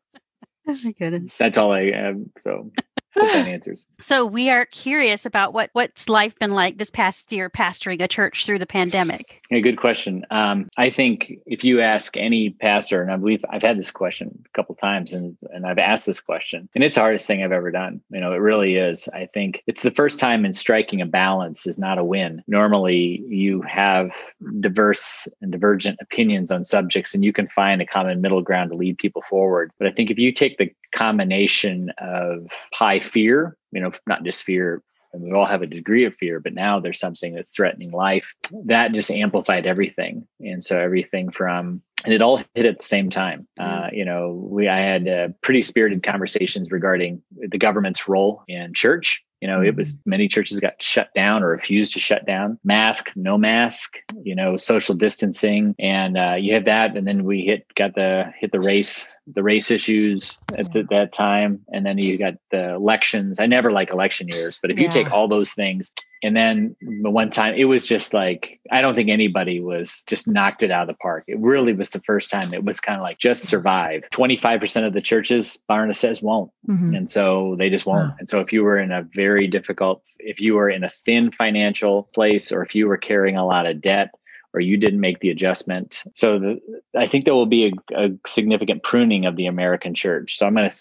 That's 0.66 0.86
good 0.98 1.30
that's 1.38 1.58
all 1.58 1.74
i 1.74 1.92
have 1.92 2.22
so 2.40 2.72
that 3.16 3.48
answers. 3.48 3.88
So 4.04 4.26
we 4.26 4.50
are 4.50 4.66
curious 4.66 5.26
about 5.26 5.54
what 5.54 5.70
what's 5.74 6.10
life 6.10 6.38
been 6.38 6.52
like 6.52 6.78
this 6.78 6.90
past 6.90 7.32
year 7.32 7.50
pastoring 7.50 8.02
a 8.02 8.08
church 8.08 8.46
through 8.46 8.60
the 8.60 8.66
pandemic. 8.66 9.42
A 9.50 9.62
good 9.62 9.78
question. 9.78 10.26
Um, 10.30 10.70
I 10.78 10.90
think 10.90 11.32
if 11.46 11.64
you 11.64 11.80
ask 11.80 12.18
any 12.18 12.50
pastor, 12.50 13.02
and 13.02 13.12
I 13.12 13.16
believe 13.16 13.46
I've 13.50 13.62
had 13.62 13.78
this 13.78 13.92
question 13.92 14.44
a 14.46 14.50
couple 14.50 14.76
times, 14.76 15.14
and 15.14 15.38
and 15.54 15.66
I've 15.66 15.78
asked 15.78 16.06
this 16.06 16.20
question, 16.20 16.68
and 16.76 16.84
it's 16.84 16.96
the 16.96 17.02
hardest 17.02 17.28
thing 17.28 17.44
I've 17.44 17.54
ever 17.54 17.72
done. 17.72 18.02
You 18.10 18.20
know, 18.20 18.34
it 18.34 18.38
really 18.38 18.76
is. 18.76 19.08
I 19.14 19.26
think 19.26 19.64
it's 19.68 19.84
the 19.84 19.92
first 19.92 20.20
time 20.20 20.46
in 20.46 20.54
striking 20.54 21.02
a 21.02 21.06
balance 21.06 21.66
is 21.66 21.78
not 21.78 21.98
a 21.98 22.04
win. 22.04 22.44
Normally, 22.48 23.24
you 23.28 23.62
have 23.62 24.12
diverse 24.60 25.28
and 25.42 25.52
divergent 25.52 25.98
opinions 26.02 26.52
on 26.52 26.66
subjects, 26.66 27.14
and 27.14 27.24
you 27.24 27.32
can 27.32 27.48
find 27.48 27.82
a 27.82 27.86
common 27.86 28.22
middle 28.22 28.42
ground 28.42 28.72
to 28.72 28.76
lead 28.76 28.98
people 28.98 29.22
forward. 29.22 29.72
But 29.78 29.88
I 29.88 29.92
think 29.92 30.12
if 30.12 30.18
you 30.18 30.32
take 30.32 30.58
the 30.58 30.74
combination 30.94 31.92
of 31.98 32.48
high 32.74 33.00
fear, 33.04 33.58
you 33.72 33.82
know, 33.82 33.92
not 34.08 34.24
just 34.24 34.44
fear, 34.44 34.82
and 35.14 35.22
we 35.22 35.32
all 35.32 35.46
have 35.46 35.62
a 35.62 35.68
degree 35.68 36.06
of 36.06 36.16
fear, 36.16 36.40
but 36.40 36.54
now 36.54 36.80
there's 36.80 37.00
something 37.00 37.36
that's 37.36 37.56
threatening 37.56 37.92
life. 37.92 38.34
That 38.66 38.94
just 38.94 39.12
amplified 39.12 39.66
everything. 39.66 40.28
And 40.40 40.64
so 40.64 40.80
everything 40.80 41.32
from 41.32 41.82
and 42.04 42.14
it 42.14 42.22
all 42.22 42.42
hit 42.54 42.66
at 42.66 42.80
the 42.80 42.86
same 42.86 43.10
time. 43.10 43.48
Uh, 43.60 43.84
mm. 43.84 43.98
you 43.98 44.06
know, 44.06 44.48
we 44.50 44.68
I 44.68 44.80
had 44.80 45.08
uh, 45.08 45.28
pretty 45.42 45.62
spirited 45.62 46.04
conversations 46.04 46.72
regarding 46.72 47.22
the 47.38 47.58
government's 47.58 48.08
role 48.08 48.44
in 48.48 48.74
church. 48.74 49.24
You 49.40 49.48
know, 49.48 49.62
it 49.62 49.76
was 49.76 49.96
mm. 49.96 50.00
many 50.06 50.28
churches 50.28 50.60
got 50.60 50.82
shut 50.82 51.10
down 51.16 51.44
or 51.44 51.50
refused 51.50 51.94
to 51.94 52.00
shut 52.00 52.26
down. 52.26 52.60
Mask, 52.64 53.12
no 53.16 53.38
mask. 53.38 53.98
You 54.24 54.36
know, 54.36 54.58
social 54.58 54.96
distancing, 54.96 55.76
and 55.80 56.18
uh, 56.18 56.36
you 56.38 56.54
have 56.54 56.66
that, 56.66 56.98
and 56.98 57.08
then 57.08 57.24
we 57.24 57.42
hit 57.42 57.66
got 57.76 57.96
the 57.96 58.34
hit 58.40 58.52
the 58.52 58.60
race 58.60 59.08
the 59.28 59.44
race 59.44 59.72
issues 59.72 60.38
at 60.58 60.72
the, 60.74 60.84
that 60.90 61.12
time 61.12 61.60
and 61.72 61.86
then 61.86 61.98
you 61.98 62.18
got 62.18 62.34
the 62.52 62.74
elections. 62.74 63.40
I 63.40 63.46
never 63.46 63.72
like 63.72 63.92
election 63.92 64.28
years 64.28 64.60
but 64.62 64.72
if 64.72 64.78
yeah. 64.78 64.86
you 64.86 64.92
take 64.92 65.12
all 65.12 65.28
those 65.28 65.52
things 65.54 65.94
and 66.24 66.36
then 66.36 66.76
the 67.02 67.10
one 67.10 67.30
time 67.30 67.54
it 67.56 67.66
was 67.66 67.86
just 67.86 68.14
like 68.14 68.60
i 68.72 68.82
don't 68.82 68.96
think 68.96 69.10
anybody 69.10 69.60
was 69.60 70.04
just 70.08 70.28
knocked 70.28 70.64
it 70.64 70.72
out 70.72 70.84
of 70.84 70.88
the 70.88 71.00
park. 71.00 71.26
It 71.28 71.40
really 71.40 71.74
was 71.74 71.92
the 71.92 72.02
first 72.02 72.30
time 72.30 72.54
it 72.54 72.64
was 72.64 72.80
kind 72.80 72.98
of 72.98 73.04
like 73.04 73.20
just 73.20 73.44
survive. 73.44 74.04
25% 74.12 74.86
of 74.86 74.94
the 74.94 75.02
churches 75.02 75.60
barna 75.70 75.96
says 75.96 76.22
won't. 76.22 76.52
Mm-hmm. 76.68 76.96
and 76.96 77.10
so 77.10 77.56
they 77.58 77.70
just 77.70 77.86
won't. 77.86 78.14
And 78.20 78.30
so 78.30 78.40
if 78.40 78.54
you 78.54 78.64
were 78.64 78.80
in 78.80 78.92
a 78.92 79.04
very 79.14 79.48
difficult 79.48 80.04
if 80.20 80.40
you 80.40 80.56
were 80.56 80.70
in 80.70 80.84
a 80.84 80.90
thin 80.90 81.32
financial 81.32 82.10
place 82.14 82.52
or 82.52 82.64
if 82.64 82.74
you 82.74 82.88
were 82.88 82.98
carrying 82.98 83.38
a 83.38 83.46
lot 83.46 83.66
of 83.66 83.82
debt 83.82 84.12
or 84.54 84.60
you 84.60 84.78
didn't 84.78 85.00
make 85.00 85.20
the 85.20 85.30
adjustment. 85.30 86.04
So 86.14 86.40
the, 86.40 86.60
I 86.98 87.08
think 87.08 87.26
there 87.26 87.34
will 87.34 87.46
be 87.46 87.74
a, 87.92 88.06
a, 88.06 88.10
significant 88.28 88.84
pruning 88.84 89.26
of 89.26 89.36
the 89.36 89.48
American 89.48 89.94
church. 89.94 90.38
So 90.38 90.46
I'm 90.46 90.54
going 90.54 90.70
to 90.70 90.78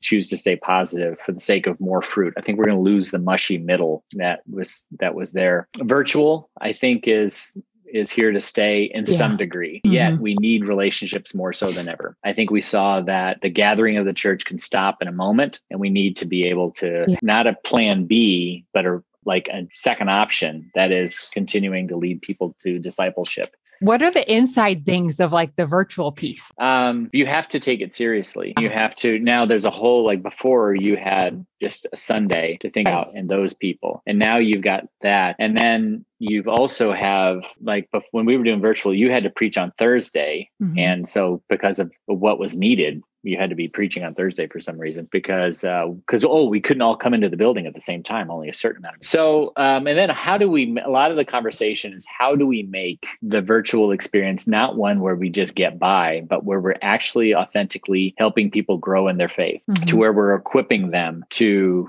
choose 0.00 0.28
to 0.28 0.36
stay 0.36 0.56
positive 0.56 1.18
for 1.20 1.32
the 1.32 1.40
sake 1.40 1.66
of 1.66 1.80
more 1.80 2.02
fruit. 2.02 2.34
I 2.36 2.40
think 2.40 2.58
we're 2.58 2.66
going 2.66 2.76
to 2.76 2.82
lose 2.82 3.10
the 3.10 3.18
mushy 3.18 3.58
middle 3.58 4.04
that 4.12 4.40
was 4.50 4.86
that 4.98 5.14
was 5.14 5.32
there. 5.32 5.68
Virtual, 5.78 6.50
I 6.60 6.72
think, 6.72 7.06
is 7.06 7.56
is 7.92 8.10
here 8.10 8.32
to 8.32 8.40
stay 8.40 8.84
in 8.84 9.04
yeah. 9.06 9.16
some 9.16 9.36
degree. 9.36 9.80
Mm-hmm. 9.84 9.92
Yet 9.92 10.18
we 10.18 10.34
need 10.36 10.64
relationships 10.64 11.34
more 11.34 11.52
so 11.52 11.70
than 11.70 11.88
ever. 11.88 12.16
I 12.24 12.32
think 12.32 12.50
we 12.50 12.60
saw 12.60 13.02
that 13.02 13.40
the 13.42 13.50
gathering 13.50 13.98
of 13.98 14.06
the 14.06 14.14
church 14.14 14.44
can 14.44 14.58
stop 14.58 15.02
in 15.02 15.08
a 15.08 15.12
moment 15.12 15.60
and 15.70 15.78
we 15.78 15.90
need 15.90 16.16
to 16.16 16.26
be 16.26 16.46
able 16.46 16.70
to 16.72 17.04
yeah. 17.06 17.16
not 17.22 17.46
a 17.46 17.54
plan 17.64 18.06
B, 18.06 18.64
but 18.72 18.86
a 18.86 19.02
like 19.24 19.48
a 19.48 19.68
second 19.72 20.08
option 20.08 20.70
that 20.74 20.92
is 20.92 21.28
continuing 21.32 21.88
to 21.88 21.96
lead 21.96 22.22
people 22.22 22.54
to 22.60 22.78
discipleship. 22.78 23.54
What 23.82 24.00
are 24.00 24.12
the 24.12 24.32
inside 24.32 24.86
things 24.86 25.18
of 25.18 25.32
like 25.32 25.56
the 25.56 25.66
virtual 25.66 26.12
piece? 26.12 26.52
Um, 26.58 27.10
you 27.12 27.26
have 27.26 27.48
to 27.48 27.58
take 27.58 27.80
it 27.80 27.92
seriously. 27.92 28.54
You 28.60 28.70
have 28.70 28.94
to 28.96 29.18
now. 29.18 29.44
There's 29.44 29.64
a 29.64 29.70
whole 29.70 30.06
like 30.06 30.22
before 30.22 30.76
you 30.76 30.96
had 30.96 31.44
just 31.60 31.88
a 31.92 31.96
Sunday 31.96 32.58
to 32.60 32.70
think 32.70 32.86
out 32.86 33.10
and 33.16 33.28
those 33.28 33.54
people, 33.54 34.00
and 34.06 34.20
now 34.20 34.36
you've 34.36 34.62
got 34.62 34.84
that, 35.00 35.34
and 35.40 35.56
then 35.56 36.04
you've 36.20 36.46
also 36.46 36.92
have 36.92 37.44
like 37.60 37.88
when 38.12 38.24
we 38.24 38.36
were 38.36 38.44
doing 38.44 38.60
virtual, 38.60 38.94
you 38.94 39.10
had 39.10 39.24
to 39.24 39.30
preach 39.30 39.58
on 39.58 39.72
Thursday, 39.78 40.48
mm-hmm. 40.62 40.78
and 40.78 41.08
so 41.08 41.42
because 41.48 41.80
of 41.80 41.90
what 42.06 42.38
was 42.38 42.56
needed, 42.56 43.02
you 43.22 43.36
had 43.36 43.50
to 43.50 43.56
be 43.56 43.68
preaching 43.68 44.04
on 44.04 44.14
Thursday 44.14 44.46
for 44.46 44.60
some 44.60 44.78
reason 44.78 45.08
because 45.10 45.60
because 45.60 46.24
uh, 46.24 46.28
oh 46.28 46.48
we 46.48 46.60
couldn't 46.60 46.82
all 46.82 46.96
come 46.96 47.14
into 47.14 47.28
the 47.28 47.36
building 47.36 47.66
at 47.66 47.74
the 47.74 47.80
same 47.80 48.02
time, 48.02 48.30
only 48.30 48.48
a 48.48 48.52
certain 48.52 48.78
amount. 48.78 48.96
Of 48.96 49.04
so 49.04 49.52
um, 49.56 49.86
and 49.86 49.96
then 49.98 50.10
how 50.10 50.38
do 50.38 50.50
we? 50.50 50.76
A 50.84 50.90
lot 50.90 51.10
of 51.10 51.16
the 51.16 51.24
conversation 51.24 51.92
is 51.92 52.06
how 52.06 52.34
do 52.34 52.46
we 52.46 52.64
make 52.64 53.06
the 53.22 53.40
virtual 53.40 53.92
experience 53.92 54.46
not 54.46 54.76
one 54.76 55.00
where 55.00 55.14
we 55.14 55.30
just 55.30 55.54
get 55.54 55.78
by, 55.78 56.22
but 56.28 56.44
where 56.44 56.60
we're 56.60 56.76
actually 56.82 57.34
authentically 57.34 58.14
helping 58.18 58.50
people 58.50 58.78
grow 58.78 59.08
in 59.08 59.18
their 59.18 59.28
faith, 59.28 59.62
mm-hmm. 59.68 59.86
to 59.86 59.96
where 59.96 60.12
we're 60.12 60.34
equipping 60.34 60.90
them 60.90 61.24
to 61.30 61.88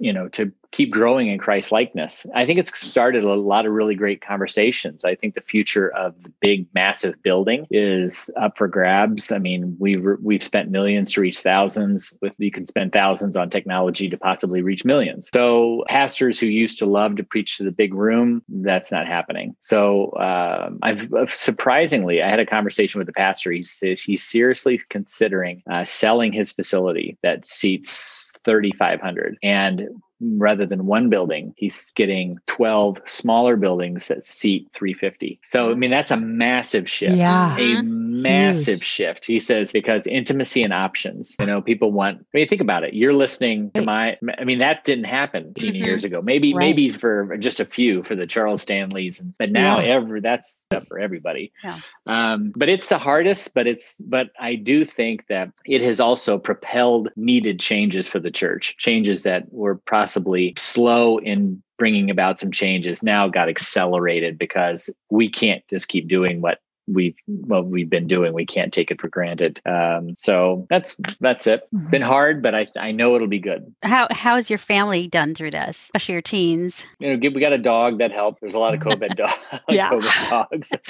you 0.00 0.12
know 0.12 0.28
to 0.28 0.52
keep 0.72 0.90
growing 0.90 1.28
in 1.28 1.38
Christ 1.38 1.72
likeness. 1.72 2.26
I 2.34 2.44
think 2.44 2.58
it's 2.58 2.78
started 2.78 3.24
a 3.24 3.34
lot 3.34 3.66
of 3.66 3.72
really 3.72 3.94
great 3.94 4.20
conversations. 4.20 5.04
I 5.04 5.14
think 5.14 5.34
the 5.34 5.40
future 5.40 5.88
of 5.94 6.22
the 6.22 6.32
big, 6.40 6.66
massive 6.74 7.20
building 7.22 7.66
is 7.70 8.30
up 8.36 8.58
for 8.58 8.68
grabs. 8.68 9.32
I 9.32 9.38
mean, 9.38 9.76
we've 9.78 10.04
we've 10.22 10.42
spent 10.42 10.70
millions 10.70 11.12
to 11.12 11.20
reach 11.20 11.40
thousands. 11.40 12.16
With 12.20 12.34
you 12.38 12.50
can 12.50 12.66
spend 12.66 12.92
thousands 12.92 13.36
on 13.36 13.50
technology 13.50 14.08
to 14.10 14.16
possibly 14.16 14.62
reach 14.62 14.84
millions. 14.84 15.30
So 15.32 15.84
pastors 15.88 16.38
who 16.38 16.46
used 16.46 16.78
to 16.78 16.86
love 16.86 17.16
to 17.16 17.24
preach 17.24 17.56
to 17.58 17.64
the 17.64 17.72
big 17.72 17.94
room, 17.94 18.42
that's 18.48 18.92
not 18.92 19.06
happening. 19.06 19.56
So 19.60 20.12
um, 20.16 20.78
I've 20.82 21.08
surprisingly, 21.32 22.22
I 22.22 22.28
had 22.28 22.40
a 22.40 22.46
conversation 22.46 22.98
with 22.98 23.06
the 23.06 23.12
pastor. 23.12 23.50
He 23.52 23.62
says 23.62 24.00
he's 24.00 24.22
seriously 24.22 24.80
considering 24.90 25.62
uh, 25.70 25.84
selling 25.84 26.32
his 26.32 26.52
facility 26.52 27.18
that 27.22 27.46
seats 27.46 28.32
3,500 28.44 29.36
and 29.42 29.88
rather 30.20 30.66
than 30.66 30.86
one 30.86 31.08
building, 31.08 31.54
he's 31.56 31.92
getting 31.92 32.38
12 32.46 33.00
smaller 33.06 33.56
buildings 33.56 34.08
that 34.08 34.24
seat 34.24 34.68
350. 34.72 35.40
So, 35.44 35.70
I 35.70 35.74
mean, 35.74 35.90
that's 35.90 36.10
a 36.10 36.16
massive 36.16 36.88
shift. 36.88 37.16
Yeah. 37.16 37.56
A 37.56 37.82
massive 37.82 38.80
Huge. 38.80 38.84
shift. 38.84 39.26
He 39.26 39.38
says, 39.38 39.72
because 39.72 40.06
intimacy 40.06 40.62
and 40.62 40.72
options, 40.72 41.36
you 41.38 41.46
know, 41.46 41.62
people 41.62 41.92
want, 41.92 42.18
I 42.18 42.38
mean, 42.38 42.48
think 42.48 42.60
about 42.60 42.84
it. 42.84 42.94
You're 42.94 43.14
listening 43.14 43.70
to 43.72 43.82
my, 43.82 44.18
I 44.38 44.44
mean, 44.44 44.58
that 44.58 44.84
didn't 44.84 45.04
happen 45.04 45.54
10 45.54 45.68
mm-hmm. 45.70 45.84
years 45.84 46.04
ago. 46.04 46.20
Maybe, 46.20 46.52
right. 46.52 46.66
maybe 46.66 46.88
for 46.88 47.36
just 47.38 47.60
a 47.60 47.64
few 47.64 48.02
for 48.02 48.16
the 48.16 48.26
Charles 48.26 48.62
Stanleys, 48.62 49.20
but 49.38 49.50
now 49.52 49.78
yeah. 49.78 49.94
every, 49.94 50.20
that's 50.20 50.64
for 50.88 50.98
everybody. 50.98 51.52
Yeah. 51.62 51.80
Um, 52.06 52.52
but 52.56 52.68
it's 52.68 52.88
the 52.88 52.98
hardest, 52.98 53.54
but 53.54 53.66
it's, 53.66 54.00
but 54.00 54.30
I 54.40 54.56
do 54.56 54.84
think 54.84 55.26
that 55.28 55.52
it 55.64 55.82
has 55.82 56.00
also 56.00 56.38
propelled 56.38 57.10
needed 57.16 57.60
changes 57.60 58.08
for 58.08 58.18
the 58.18 58.30
church, 58.30 58.76
changes 58.78 59.22
that 59.22 59.52
were 59.52 59.76
processed 59.76 60.07
possibly 60.08 60.54
slow 60.56 61.18
in 61.18 61.62
bringing 61.76 62.08
about 62.10 62.40
some 62.40 62.50
changes 62.50 63.02
now 63.02 63.28
got 63.28 63.50
accelerated 63.50 64.38
because 64.38 64.88
we 65.10 65.28
can't 65.28 65.62
just 65.68 65.86
keep 65.86 66.08
doing 66.08 66.40
what 66.40 66.60
we've 66.92 67.14
what 67.26 67.66
we've 67.66 67.90
been 67.90 68.06
doing. 68.06 68.32
We 68.32 68.46
can't 68.46 68.72
take 68.72 68.90
it 68.90 69.00
for 69.00 69.08
granted. 69.08 69.60
Um, 69.66 70.14
so 70.16 70.66
that's 70.70 70.96
that's 71.20 71.46
it. 71.46 71.68
Mm-hmm. 71.74 71.90
Been 71.90 72.02
hard, 72.02 72.42
but 72.42 72.54
I 72.54 72.68
I 72.76 72.92
know 72.92 73.14
it'll 73.16 73.28
be 73.28 73.38
good. 73.38 73.72
How 73.82 74.08
how 74.10 74.36
has 74.36 74.50
your 74.50 74.58
family 74.58 75.06
done 75.08 75.34
through 75.34 75.50
this, 75.52 75.84
especially 75.84 76.14
your 76.14 76.22
teens? 76.22 76.84
You 76.98 77.16
know, 77.16 77.30
we 77.34 77.40
got 77.40 77.52
a 77.52 77.58
dog 77.58 77.98
that 77.98 78.12
helped. 78.12 78.40
There's 78.40 78.54
a 78.54 78.58
lot 78.58 78.74
of 78.74 78.80
COVID, 78.88 79.16
dogs. 79.16 79.34
yeah. 79.68 79.90
COVID 79.90 80.30
dogs. 80.30 80.72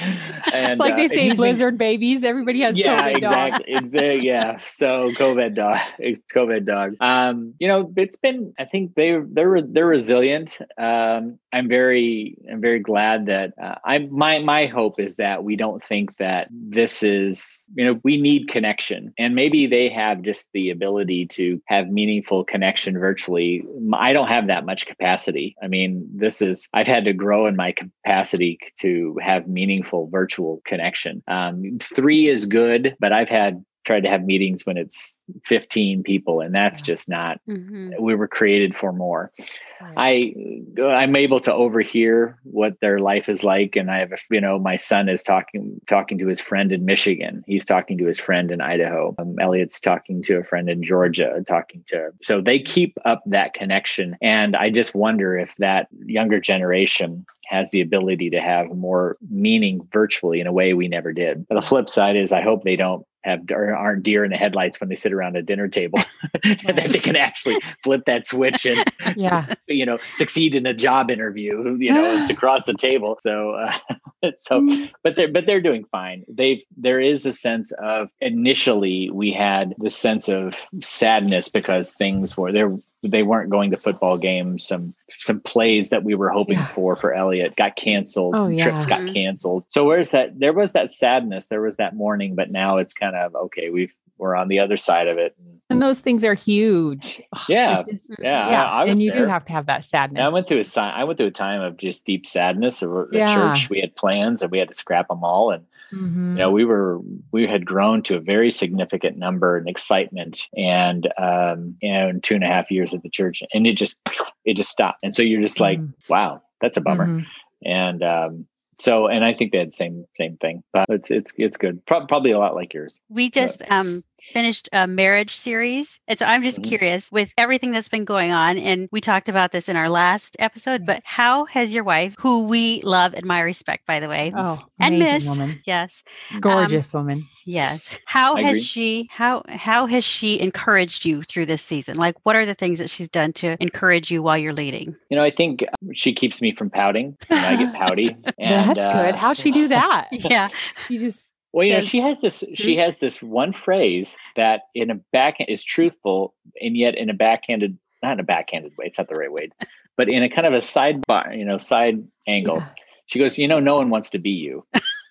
And, 0.53 0.73
it's 0.73 0.81
like 0.81 0.97
they 0.97 1.05
uh, 1.05 1.09
say, 1.09 1.33
blizzard 1.35 1.77
babies. 1.79 2.25
Everybody 2.25 2.61
has 2.63 2.77
yeah, 2.77 3.03
COVID 3.03 3.17
exactly, 3.17 3.75
dogs. 3.75 3.85
exactly. 3.85 4.27
Yeah. 4.27 4.57
So 4.59 5.11
COVID 5.11 5.55
dog. 5.55 5.79
It's 5.99 6.23
COVID 6.33 6.65
dog. 6.65 6.97
Um, 7.01 7.55
you 7.59 7.69
know, 7.69 7.93
it's 7.97 8.17
been. 8.17 8.55
I 8.59 8.65
think 8.65 8.95
they 8.95 9.19
they're 9.21 9.61
they're 9.63 9.87
resilient. 9.87 10.59
Um, 10.79 11.39
I'm 11.53 11.69
very 11.69 12.37
I'm 12.51 12.61
very 12.61 12.81
glad 12.81 13.27
that 13.27 13.55
uh, 13.63 13.77
I 13.85 13.99
my 13.99 14.39
my 14.39 14.67
hope 14.67 15.01
is 15.01 15.17
that 15.17 15.45
we 15.45 15.57
don't 15.57 15.85
think 15.89 16.17
that 16.19 16.49
this 16.51 17.03
is, 17.03 17.67
you 17.75 17.85
know, 17.85 18.01
we 18.05 18.21
need 18.21 18.49
connection. 18.49 19.13
And 19.19 19.35
maybe 19.35 19.67
they 19.67 19.89
have 19.89 20.23
just 20.23 20.51
the 20.53 20.71
ability 20.71 21.27
to 21.29 21.61
have 21.67 21.89
meaningful 21.89 22.45
connection 22.45 22.99
virtually. 22.99 23.65
I 23.95 24.13
don't 24.13 24.29
have 24.29 24.47
that 24.49 24.67
much 24.67 24.87
capacity. 24.87 25.57
I 25.63 25.69
mean, 25.69 26.07
this 26.15 26.43
is, 26.43 26.69
I've 26.75 26.87
had 26.87 27.05
to 27.07 27.13
grow 27.13 27.47
in 27.47 27.57
my 27.57 27.73
capacity 27.73 28.59
to 28.81 29.19
have 29.21 29.49
meaningful 29.49 30.09
virtual 30.09 30.61
connection. 30.65 31.23
Um, 31.27 31.79
three 31.81 32.29
is 32.29 32.47
good, 32.47 32.97
but 33.01 33.13
I've 33.13 33.31
had 33.31 33.65
tried 33.85 34.03
to 34.03 34.11
have 34.11 34.23
meetings 34.23 34.67
when 34.67 34.77
it's 34.77 35.23
15 35.47 36.03
people 36.03 36.43
and 36.43 36.55
that's 36.55 36.83
just 36.83 37.09
not 37.09 37.41
mm-hmm. 37.49 37.93
we 37.99 38.15
were 38.15 38.29
created 38.29 38.77
for 38.77 38.93
more 38.93 39.33
I 39.81 40.35
I'm 40.83 41.17
able 41.17 41.41
to 41.41 41.53
overhear 41.53 42.39
what 42.45 42.81
their 42.81 42.99
life 42.99 43.29
is 43.29 43.45
like, 43.45 43.77
and 43.77 43.91
I 43.91 44.01
have 44.01 44.13
you 44.31 44.41
know 44.41 44.59
my 44.59 44.77
son 44.77 45.09
is 45.09 45.23
talking 45.23 45.81
talking 45.87 46.19
to 46.19 46.27
his 46.27 46.41
friend 46.41 46.73
in 46.73 46.85
Michigan. 46.85 47.45
He's 47.47 47.65
talking 47.65 47.99
to 47.99 48.07
his 48.07 48.21
friend 48.21 48.51
in 48.51 48.61
Idaho. 48.61 49.15
Um, 49.19 49.37
Elliot's 49.41 49.81
talking 49.81 50.23
to 50.25 50.39
a 50.39 50.45
friend 50.45 50.69
in 50.69 50.83
Georgia. 50.83 51.43
Talking 51.47 51.85
to 51.89 52.11
so 52.23 52.41
they 52.41 52.59
keep 52.59 52.97
up 53.05 53.23
that 53.27 53.55
connection, 53.55 54.17
and 54.21 54.57
I 54.57 54.71
just 54.71 54.95
wonder 54.95 55.39
if 55.39 55.55
that 55.57 55.89
younger 56.05 56.41
generation 56.41 57.27
has 57.49 57.71
the 57.71 57.81
ability 57.81 58.29
to 58.31 58.41
have 58.41 58.69
more 58.69 59.17
meaning 59.31 59.81
virtually 59.91 60.39
in 60.39 60.47
a 60.47 60.53
way 60.53 60.75
we 60.75 60.87
never 60.87 61.13
did. 61.15 61.47
But 61.49 61.55
the 61.55 61.63
flip 61.63 61.89
side 61.89 62.15
is 62.15 62.31
I 62.31 62.43
hope 62.43 62.63
they 62.63 62.77
don't 62.77 63.07
have 63.25 63.41
aren't 63.51 64.03
deer 64.03 64.25
in 64.25 64.31
the 64.31 64.37
headlights 64.37 64.81
when 64.81 64.89
they 64.89 64.95
sit 64.95 65.13
around 65.13 65.37
a 65.37 65.43
dinner 65.43 65.69
table. 65.69 65.99
And 66.45 66.79
that 66.79 66.93
they 66.93 66.99
can 66.99 67.17
actually 67.17 67.57
flip 67.83 68.05
that 68.07 68.27
switch 68.27 68.65
and 68.65 68.85
yeah. 69.17 69.55
you 69.67 69.85
know 69.85 69.99
succeed 70.15 70.55
in 70.55 70.67
a 70.67 70.75
job 70.75 71.11
interview 71.11 71.77
you 71.79 71.93
know 71.93 72.21
it's 72.21 72.31
across 72.37 72.65
the 72.65 72.75
table. 72.75 73.17
So 73.21 73.53
uh, 73.53 73.73
so 74.35 74.61
mm. 74.61 74.91
but 75.03 75.17
they're 75.17 75.29
but 75.29 75.47
they're 75.47 75.61
doing 75.61 75.85
fine. 75.91 76.25
They've 76.29 76.63
there 76.77 77.01
is 77.01 77.27
a 77.27 77.33
sense 77.33 77.73
of 77.73 78.11
initially 78.21 79.11
we 79.11 79.33
had 79.33 79.75
the 79.79 79.91
sense 79.91 80.29
of 80.29 80.57
sadness 80.81 81.49
because 81.49 81.93
things 81.93 82.37
were 82.37 82.53
there 82.53 82.73
they 83.03 83.23
weren't 83.23 83.51
going 83.51 83.71
to 83.71 83.77
football 83.77 84.19
games. 84.19 84.67
Some 84.67 84.95
some 85.09 85.41
plays 85.41 85.91
that 85.91 86.05
we 86.05 86.15
were 86.15 86.31
hoping 86.31 86.59
yeah. 86.59 86.67
for 86.69 86.97
for 86.97 87.15
Elliot 87.15 87.57
got 87.57 87.77
canceled. 87.77 88.35
Oh, 88.37 88.41
some 88.41 88.55
yeah. 88.55 88.65
trips 88.65 88.87
got 88.87 89.01
mm-hmm. 89.01 89.15
canceled. 89.15 89.65
So 89.69 89.85
where's 89.85 90.11
that? 90.11 90.39
There 90.39 90.53
was 90.53 90.73
that 90.73 90.91
sadness. 90.91 91.49
There 91.49 91.63
was 91.63 91.77
that 91.77 91.95
mourning, 91.95 92.35
but 92.35 92.51
now 92.51 92.79
it's 92.79 92.93
kind 92.93 93.17
of 93.17 93.35
okay. 93.35 93.71
We've 93.71 93.95
we're 94.19 94.35
on 94.35 94.49
the 94.49 94.59
other 94.59 94.77
side 94.77 95.07
of 95.07 95.17
it. 95.17 95.37
And 95.71 95.81
those 95.81 96.01
things 96.01 96.25
are 96.25 96.35
huge. 96.35 97.21
Yeah, 97.49 97.83
just, 97.89 98.11
yeah, 98.19 98.51
yeah. 98.51 98.65
I, 98.65 98.83
I 98.83 98.87
and 98.87 99.01
you 99.01 99.13
there. 99.13 99.27
do 99.27 99.29
have 99.29 99.45
to 99.45 99.53
have 99.53 99.67
that 99.67 99.85
sadness. 99.85 100.29
I 100.29 100.33
went 100.33 100.49
through 100.49 100.63
a 100.63 100.81
I 100.81 101.05
went 101.05 101.19
through 101.19 101.27
a 101.29 101.31
time 101.31 101.61
of 101.61 101.77
just 101.77 102.05
deep 102.05 102.27
sadness. 102.27 102.83
Of 102.83 102.91
the 102.91 103.19
yeah. 103.19 103.35
church, 103.35 103.71
we 103.71 103.81
had 103.81 103.95
plans 103.95 104.43
and 104.43 104.51
we 104.51 104.59
had 104.59 104.69
to 104.69 104.75
scrap 104.75 105.09
them 105.09 105.23
all, 105.23 105.53
and 105.53 105.65
Mm-hmm. 105.93 106.33
You 106.33 106.39
know, 106.39 106.51
we 106.51 106.65
were 106.65 107.01
we 107.33 107.47
had 107.47 107.65
grown 107.65 108.03
to 108.05 108.17
a 108.17 108.21
very 108.21 108.51
significant 108.51 109.17
number 109.17 109.57
and 109.57 109.69
excitement, 109.69 110.49
and 110.57 111.07
um, 111.19 111.77
you 111.81 111.93
know, 111.93 112.09
in 112.09 112.21
two 112.21 112.35
and 112.35 112.45
a 112.45 112.49
half 112.49 112.71
years 112.71 112.95
at 112.95 113.03
the 113.03 113.11
church, 113.11 113.43
and 113.55 113.67
it 113.67 113.75
just 113.75 113.97
it 114.45 114.55
just 114.55 114.71
stopped. 114.71 114.99
And 115.03 115.15
so 115.15 115.23
you're 115.23 115.41
just 115.41 115.61
like, 115.61 115.79
mm-hmm. 115.79 116.13
wow, 116.13 116.43
that's 116.61 116.77
a 116.77 116.81
bummer. 116.81 117.07
Mm-hmm. 117.07 117.71
And 117.71 118.03
um, 118.03 118.47
so, 118.79 119.09
and 119.09 119.25
I 119.25 119.35
think 119.35 119.53
they 119.53 119.59
had 119.59 119.69
the 119.69 119.73
same 119.73 120.05
same 120.15 120.37
thing, 120.37 120.63
but 120.73 120.87
it's 120.89 121.11
it's 121.11 121.33
it's 121.37 121.57
good. 121.57 121.85
Pro- 121.87 122.07
probably 122.07 122.31
a 122.31 122.39
lot 122.39 122.55
like 122.55 122.75
yours. 122.75 123.01
We 123.09 123.31
just 123.31 123.61
but. 123.61 123.71
um 123.73 124.05
finished 124.21 124.69
a 124.73 124.87
marriage 124.87 125.35
series. 125.37 126.01
And 126.09 126.19
so 126.19 126.27
I'm 126.27 126.43
just 126.43 126.59
mm-hmm. 126.61 126.69
curious 126.69 127.11
with 127.13 127.33
everything 127.39 127.71
that's 127.71 127.89
been 127.89 128.05
going 128.05 128.33
on, 128.33 128.59
and 128.59 128.89
we 128.93 129.01
talked 129.01 129.29
about 129.29 129.53
this 129.53 129.69
in 129.69 129.77
our 129.77 129.89
last 129.89 130.37
episode, 130.39 130.85
but 130.87 131.03
how 131.05 131.45
has 131.47 131.73
your 131.73 131.85
wife, 131.85 132.15
who 132.19 132.45
we 132.45 132.83
love, 132.83 133.15
admire, 133.15 133.45
respect, 133.45 133.87
by 133.87 134.01
the 134.01 134.09
way, 134.09 134.33
oh, 134.37 134.59
and 134.81 134.99
miss, 134.99 135.27
woman. 135.27 135.61
yes, 135.67 136.03
gorgeous 136.41 136.95
um, 136.95 137.01
woman, 137.01 137.29
yes. 137.45 137.99
How 138.07 138.37
I 138.37 138.43
has 138.43 138.57
agree. 138.57 138.63
she 138.63 139.09
how 139.11 139.43
how 139.49 139.87
has 139.87 140.05
she 140.05 140.41
encouraged 140.41 141.05
you 141.05 141.23
through 141.23 141.47
this 141.47 141.63
season? 141.63 141.97
Like, 141.97 142.17
what 142.25 142.37
are 142.37 142.47
the 142.47 142.55
things 142.55 142.79
that 142.79 142.91
she's 142.91 143.09
done 143.09 143.33
to 143.35 143.57
encourage 143.61 144.11
you 144.11 144.23
while 144.23 144.39
you're 144.39 144.53
leading? 144.53 144.97
You 145.11 145.17
know, 145.17 145.25
I 145.25 145.31
think 145.31 145.65
she 145.95 146.13
keeps 146.13 146.41
me 146.41 146.55
from 146.55 146.71
pouting. 146.71 147.17
I 147.31 147.57
get 147.57 147.75
pouty. 147.75 148.17
And, 148.39 148.77
That's 148.77 148.87
uh, 148.87 148.93
good. 148.93 149.17
How'd 149.17 149.37
she 149.37 149.51
do 149.51 149.69
that? 149.69 150.09
yeah, 150.13 150.49
you 150.89 151.01
just 151.01 151.27
well, 151.53 151.67
you 151.67 151.73
know, 151.73 151.81
she 151.81 152.01
has 152.01 152.21
this. 152.21 152.45
She 152.55 152.77
has 152.77 152.99
this 152.99 153.23
one 153.23 153.53
phrase 153.53 154.17
that, 154.37 154.63
in 154.75 154.91
a 154.91 154.97
back, 155.13 155.37
is 155.49 155.65
truthful, 155.65 156.35
and 156.61 156.77
yet 156.77 156.95
in 156.95 157.09
a 157.09 157.15
backhanded, 157.15 157.79
not 158.03 158.13
in 158.13 158.21
a 158.21 158.25
backhanded 158.25 158.77
way. 158.77 158.87
It's 158.87 158.99
not 158.99 159.09
the 159.09 159.15
right 159.15 159.33
way, 159.33 159.51
but 159.97 160.09
in 160.09 160.23
a 160.23 160.29
kind 160.29 160.47
of 160.47 160.53
a 160.53 160.59
sidebar, 160.59 161.37
you 161.37 161.45
know, 161.45 161.59
side 161.59 162.07
angle. 162.27 162.59
Yeah. 162.59 162.69
She 163.07 163.19
goes, 163.19 163.39
you 163.39 163.49
know, 163.49 163.61
no 163.61 163.77
one 163.77 163.89
wants 163.89 164.11
to 164.11 164.19
be 164.19 164.31
you. 164.31 164.67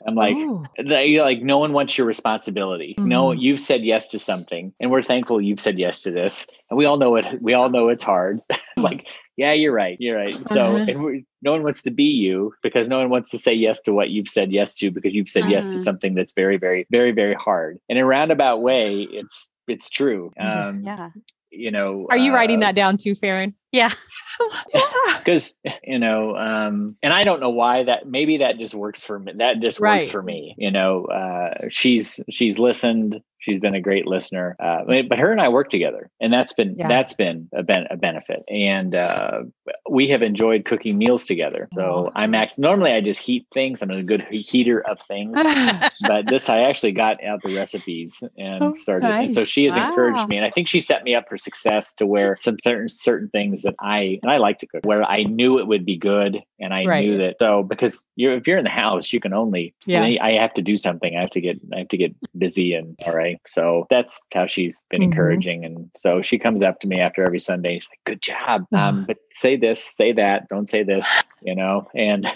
I'm 0.05 0.13
like, 0.15 0.35
oh. 0.37 0.65
like 0.77 1.41
no 1.41 1.57
one 1.57 1.73
wants 1.73 1.97
your 1.97 2.05
responsibility. 2.05 2.93
Mm-hmm. 2.99 3.09
No, 3.09 3.31
you've 3.31 3.59
said 3.59 3.83
yes 3.83 4.07
to 4.09 4.19
something, 4.19 4.71
and 4.79 4.91
we're 4.91 5.01
thankful 5.01 5.41
you've 5.41 5.59
said 5.59 5.79
yes 5.79 6.01
to 6.03 6.11
this. 6.11 6.45
And 6.69 6.77
we 6.77 6.85
all 6.85 6.97
know 6.97 7.15
it. 7.15 7.41
We 7.41 7.53
all 7.55 7.69
know 7.69 7.89
it's 7.89 8.03
hard. 8.03 8.41
like 8.81 9.07
yeah, 9.37 9.53
you're 9.53 9.73
right. 9.73 9.97
You're 9.99 10.17
right. 10.17 10.43
So, 10.43 10.77
uh-huh. 10.77 11.21
no 11.43 11.51
one 11.51 11.63
wants 11.63 11.83
to 11.83 11.91
be 11.91 12.05
you 12.05 12.53
because 12.63 12.89
no 12.89 12.97
one 12.97 13.09
wants 13.09 13.29
to 13.29 13.37
say 13.37 13.53
yes 13.53 13.79
to 13.81 13.93
what 13.93 14.09
you've 14.09 14.27
said 14.27 14.51
yes 14.51 14.73
to 14.75 14.89
because 14.89 15.13
you've 15.13 15.29
said 15.29 15.43
uh-huh. 15.43 15.51
yes 15.51 15.65
to 15.65 15.71
uh-huh. 15.73 15.79
something 15.81 16.15
that's 16.15 16.33
very, 16.33 16.57
very, 16.57 16.87
very, 16.89 17.11
very 17.11 17.35
hard. 17.35 17.77
And 17.87 17.99
In 17.99 18.03
a 18.03 18.07
roundabout 18.07 18.61
way, 18.61 19.07
it's 19.11 19.49
it's 19.67 19.89
true. 19.89 20.33
Mm-hmm. 20.39 20.69
Um, 20.69 20.81
yeah. 20.83 21.09
You 21.51 21.71
know, 21.71 22.07
are 22.09 22.17
you 22.17 22.31
uh, 22.31 22.35
writing 22.35 22.59
that 22.59 22.75
down 22.75 22.97
too, 22.97 23.15
Farron? 23.15 23.53
Yeah. 23.71 23.91
because 25.17 25.55
you 25.83 25.97
know 25.97 26.35
um 26.35 26.95
and 27.01 27.11
i 27.11 27.23
don't 27.23 27.39
know 27.39 27.49
why 27.49 27.83
that 27.83 28.07
maybe 28.07 28.37
that 28.37 28.57
just 28.59 28.75
works 28.75 29.03
for 29.03 29.17
me 29.19 29.33
that 29.37 29.59
just 29.61 29.79
Right. 29.79 30.01
works 30.01 30.11
for 30.11 30.21
me 30.21 30.53
you 30.57 30.69
know 30.69 31.05
uh 31.05 31.67
she's 31.69 32.19
she's 32.29 32.59
listened 32.59 33.19
she's 33.39 33.59
been 33.59 33.73
a 33.75 33.81
great 33.81 34.05
listener 34.05 34.55
uh 34.59 34.79
but 34.85 35.09
but 35.09 35.17
her 35.17 35.31
and 35.31 35.41
i 35.41 35.49
work 35.49 35.69
together 35.69 36.09
and 36.21 36.31
that's 36.31 36.53
been 36.53 36.75
Yeah. 36.77 36.87
that's 36.87 37.13
been 37.13 37.49
a, 37.53 37.63
ben- 37.63 37.87
a 37.89 37.97
benefit 37.97 38.43
and 38.47 38.93
uh 38.95 39.41
we 39.89 40.07
have 40.09 40.21
enjoyed 40.21 40.65
cooking 40.65 40.97
meals 40.97 41.25
together 41.25 41.67
so 41.73 42.11
i'm 42.15 42.35
actually 42.35 42.61
normally 42.61 42.91
i 42.91 43.01
just 43.01 43.19
heat 43.19 43.45
things 43.53 43.81
i'm 43.81 43.89
a 43.91 44.03
good 44.03 44.21
heater 44.29 44.81
of 44.87 44.99
things 45.01 45.35
but 46.05 46.27
this 46.29 46.47
I 46.47 46.59
actually 46.61 46.91
got 46.91 47.23
out 47.23 47.41
the 47.41 47.53
recipes 47.55 48.23
and 48.37 48.63
Oh, 48.63 48.75
started. 48.77 49.09
And 49.09 49.33
so 49.33 49.43
she 49.45 49.63
has 49.65 49.75
Wow. 49.75 49.89
encouraged 49.89 50.27
me, 50.29 50.37
and 50.37 50.45
I 50.45 50.51
think 50.51 50.67
she 50.67 50.79
set 50.79 51.03
me 51.03 51.15
up 51.15 51.27
for 51.27 51.37
success 51.37 51.93
to 51.95 52.05
where 52.05 52.37
some 52.41 52.57
certain 52.63 52.87
certain 52.87 53.29
things 53.29 53.56
that 53.63 53.75
I 53.79 54.19
and 54.21 54.31
I 54.31 54.37
like 54.37 54.59
to 54.59 54.67
cook, 54.67 54.85
where 54.85 55.03
I 55.03 55.23
knew 55.23 55.59
it 55.59 55.67
would 55.67 55.85
be 55.85 55.97
good, 55.97 56.41
and 56.59 56.73
I 56.73 56.85
Right. 56.85 57.03
knew 57.05 57.17
that. 57.17 57.35
So 57.39 57.63
because 57.63 58.03
you're 58.15 58.35
if 58.35 58.47
you're 58.47 58.57
in 58.57 58.63
the 58.63 58.69
house, 58.69 59.11
you 59.13 59.19
can 59.19 59.33
only 59.33 59.73
Yeah. 59.85 60.03
I 60.03 60.31
have 60.33 60.53
to 60.55 60.61
do 60.61 60.77
something. 60.77 61.15
I 61.15 61.21
have 61.21 61.31
to 61.31 61.41
get 61.41 61.57
I 61.73 61.79
have 61.79 61.87
to 61.89 61.97
get 61.97 62.15
busy 62.37 62.73
and 62.73 62.97
all 63.05 63.13
right. 63.13 63.39
So 63.47 63.87
that's 63.89 64.23
how 64.33 64.47
she's 64.47 64.83
been 64.89 65.01
Mhm. 65.01 65.05
encouraging, 65.05 65.65
and 65.65 65.89
so 65.95 66.21
she 66.21 66.37
comes 66.37 66.61
up 66.61 66.79
to 66.81 66.87
me 66.87 66.99
after 66.99 67.23
every 67.23 67.39
Sunday. 67.39 67.79
She's 67.79 67.89
like, 67.89 68.03
"Good 68.05 68.21
job, 68.21 68.65
um, 68.73 69.05
but 69.05 69.17
say 69.31 69.55
this, 69.57 69.83
say 69.83 70.11
that, 70.13 70.47
don't 70.49 70.67
say 70.69 70.83
this," 70.83 71.07
you 71.41 71.55
know, 71.55 71.87
and 71.95 72.27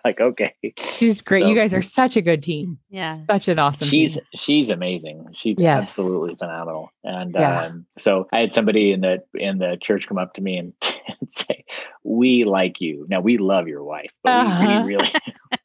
like 0.04 0.20
okay. 0.20 0.54
She's 0.78 1.20
great. 1.22 1.42
So- 1.42 1.48
you 1.48 1.54
guys 1.54 1.74
are 1.74 1.82
such 1.82 2.16
a 2.16 2.22
good 2.22 2.42
team. 2.42 2.78
Yeah. 2.88 3.12
Such 3.12 3.48
an 3.48 3.58
awesome 3.58 3.88
she's 3.88 4.14
team. 4.14 4.24
she's 4.36 4.70
amazing 4.70 5.26
she's 5.32 5.56
Yes. 5.58 5.82
absolutely 5.82 6.34
phenomenal 6.36 6.90
and 7.04 7.34
Yeah. 7.34 7.62
um, 7.66 7.86
so 7.98 8.26
i 8.32 8.38
had 8.40 8.52
somebody 8.52 8.92
in 8.92 9.00
the 9.00 9.22
in 9.34 9.58
the 9.58 9.76
church 9.80 10.08
come 10.08 10.18
up 10.18 10.34
to 10.34 10.42
me 10.42 10.56
and, 10.56 10.72
and 11.20 11.30
say 11.32 11.64
we 12.04 12.44
like 12.44 12.80
you 12.80 13.06
now 13.08 13.20
we 13.20 13.38
love 13.38 13.68
your 13.68 13.84
wife 13.84 14.10
but 14.24 14.30
Uh-huh. 14.46 14.66
we, 14.66 14.84
we 14.84 14.94
really 14.96 15.08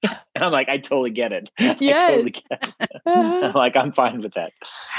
and 0.04 0.18
i'm 0.44 0.52
like 0.52 0.70
i 0.70 0.78
totally 0.78 1.10
get 1.10 1.32
it 1.32 1.50
i 1.60 1.74
totally 1.74 2.32
get 2.32 2.44
it 2.82 3.02
i'm 3.06 3.54
like 3.54 3.76
i'm 3.76 3.92
fine 3.92 4.22
with 4.22 4.34
that 4.36 4.52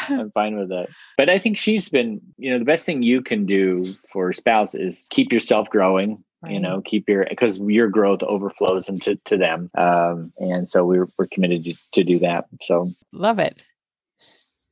i'm 0.09 0.31
fine 0.33 0.57
with 0.59 0.69
that 0.71 0.89
but 1.17 1.29
i 1.29 1.39
think 1.39 1.57
she's 1.59 1.89
been 1.89 2.21
you 2.39 2.51
know 2.51 2.59
the 2.59 2.65
best 2.65 2.87
thing 2.87 3.03
you 3.03 3.23
can 3.23 3.47
do 3.47 3.95
for 4.13 4.31
a 4.31 4.35
spouse 4.35 4.75
is 4.75 5.07
keep 5.11 5.33
yourself 5.33 5.69
growing 5.71 6.23
you 6.49 6.61
know 6.61 6.83
keep 6.83 7.09
your 7.09 7.27
because 7.29 7.59
your 7.61 7.89
growth 7.89 8.23
overflows 8.23 8.89
into 8.89 9.17
to 9.25 9.37
them 9.37 9.71
um 9.77 10.33
and 10.39 10.69
so 10.69 10.85
we're, 10.85 11.07
we're 11.19 11.27
committed 11.27 11.65
to, 11.65 11.75
to 11.93 12.05
do 12.05 12.19
that 12.19 12.45
so 12.63 12.91
Love 13.13 13.39
it. 13.39 13.63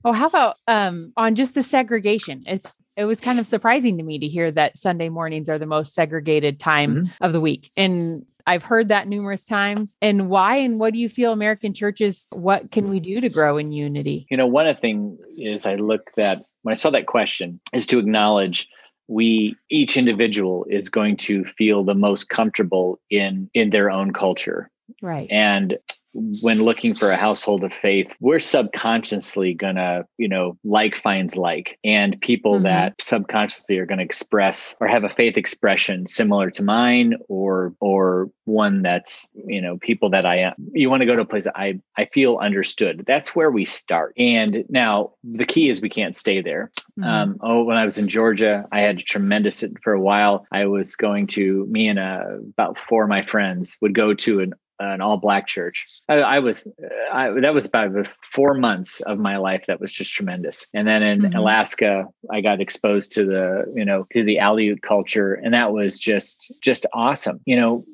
Oh, 0.05 0.13
how 0.13 0.27
about 0.27 0.57
um 0.69 1.13
on 1.17 1.35
just 1.35 1.55
the 1.55 1.63
segregation? 1.63 2.45
It's 2.47 2.77
it 2.97 3.07
was 3.07 3.21
kind 3.21 3.39
of 3.39 3.47
surprising 3.47 3.97
to 3.97 4.05
me 4.05 4.19
to 4.19 4.29
hear 4.29 4.51
that 4.53 4.77
Sunday 4.79 5.09
mornings 5.09 5.49
are 5.49 5.59
the 5.59 5.67
most 5.67 5.95
segregated 5.95 6.61
time 6.61 6.95
Mhm. 6.95 7.11
of 7.23 7.33
the 7.33 7.41
week. 7.41 7.71
And 7.77 8.27
I've 8.47 8.63
heard 8.63 8.89
that 8.89 9.09
numerous 9.09 9.45
times. 9.45 9.97
And 10.03 10.29
why 10.29 10.57
and 10.57 10.79
what 10.79 10.93
do 10.93 10.99
you 10.99 11.09
feel 11.09 11.33
American 11.33 11.73
churches 11.73 12.29
what 12.33 12.71
can 12.71 12.91
we 12.91 13.01
do 13.01 13.19
to 13.23 13.31
grow 13.31 13.57
in 13.57 13.73
unity? 13.73 14.27
you 14.31 14.37
know 14.37 14.47
one 14.47 14.67
of 14.67 14.77
the 14.77 14.81
things 14.81 15.19
is 15.39 15.65
i 15.65 15.77
look 15.77 16.13
that 16.17 16.39
when 16.63 16.73
i 16.73 16.77
saw 16.77 16.91
that 16.91 17.07
question 17.07 17.59
is 17.73 17.87
to 17.87 17.99
acknowledge 17.99 18.69
we 19.09 19.57
each 19.71 19.97
individual 19.97 20.67
is 20.71 20.89
going 20.89 21.17
to 21.17 21.45
feel 21.45 21.85
the 21.85 21.95
most 21.95 22.29
comfortable 22.29 22.99
in 23.11 23.51
in 23.55 23.71
their 23.71 23.91
own 23.91 24.13
culture 24.13 24.71
Right. 25.03 25.31
and 25.31 25.79
when 26.15 26.63
looking 26.63 26.95
for 26.95 27.11
a 27.11 27.17
household 27.17 27.65
of 27.65 27.73
faith 27.73 28.17
we're 28.21 28.39
subconsciously 28.41 29.53
gonna 29.55 30.05
you 30.17 30.29
know 30.29 30.57
like 30.65 30.97
finds 30.97 31.37
like 31.37 31.79
and 31.85 32.21
people 32.21 32.61
Mhm. 32.61 32.63
that 32.65 32.95
subconsciously 33.01 33.79
are 33.79 33.87
to 33.87 34.01
express 34.01 34.75
or 34.81 34.87
have 34.87 35.05
a 35.05 35.09
faith 35.09 35.37
expression 35.37 36.07
similar 36.07 36.51
to 36.51 36.63
mine 36.63 37.15
or 37.29 37.75
or 37.81 38.31
one 38.45 38.83
that's 38.83 39.31
you 39.47 39.61
know 39.61 39.77
people 39.79 40.11
that 40.11 40.25
i 40.27 40.37
am 40.37 40.55
you 40.73 40.89
want 40.91 41.01
to 41.01 41.07
go 41.07 41.17
to 41.17 41.23
a 41.23 41.27
place 41.27 41.45
that 41.45 41.57
i 41.57 41.79
i 41.97 42.05
feel 42.07 42.37
understood 42.39 43.05
that's 43.07 43.35
where 43.35 43.51
we 43.51 43.65
start 43.65 44.13
and 44.17 44.65
now 44.69 45.11
the 45.25 45.45
key 45.47 45.69
is 45.69 45.81
we 45.81 45.89
can't 45.89 46.15
stay 46.17 46.41
there 46.41 46.71
Mhm. 46.99 47.05
um, 47.07 47.37
oh, 47.41 47.65
when 47.65 47.77
I 47.77 47.85
was 47.85 47.99
in 47.99 48.07
Georgia, 48.09 48.67
I 48.71 48.81
had 48.81 49.01
a 49.01 49.03
tremendous 49.03 49.65
for 49.83 49.93
a 49.93 50.01
while. 50.01 50.47
I 50.53 50.67
was 50.67 50.95
going 50.95 51.27
to 51.29 51.67
me 51.69 51.89
and 51.89 51.99
uh, 51.99 52.23
about 52.51 52.79
four 52.79 53.03
of 53.03 53.09
my 53.09 53.21
friends 53.21 53.77
would 53.81 53.95
go 53.95 54.15
to 54.15 54.39
an 54.41 54.55
an 54.81 55.01
all 55.01 55.17
black 55.17 55.47
church. 55.47 55.87
I, 56.09 56.15
I 56.15 56.39
was 56.41 56.67
I, 57.13 57.31
that 57.31 57.55
was 57.55 57.67
about 57.67 58.07
four 58.23 58.55
months 58.55 59.01
of 59.03 59.19
my 59.19 59.37
life. 59.37 59.67
That 59.67 59.81
was 59.81 59.93
just 59.93 60.13
tremendous. 60.13 60.67
And 60.75 60.87
then 60.87 61.03
in 61.03 61.21
Mhm. 61.23 61.37
Alaska, 61.37 62.07
I 62.31 62.41
got 62.41 62.61
exposed 62.61 63.13
to 63.13 63.25
the 63.25 63.73
you 63.75 63.85
know 63.85 64.07
to 64.13 64.25
the 64.25 64.37
Aleut 64.37 64.83
culture, 64.83 65.35
and 65.35 65.55
that 65.55 65.73
was 65.73 65.99
just 65.99 66.53
just 66.61 66.87
awesome. 66.93 67.41
You 67.45 67.57
know, 67.57 67.85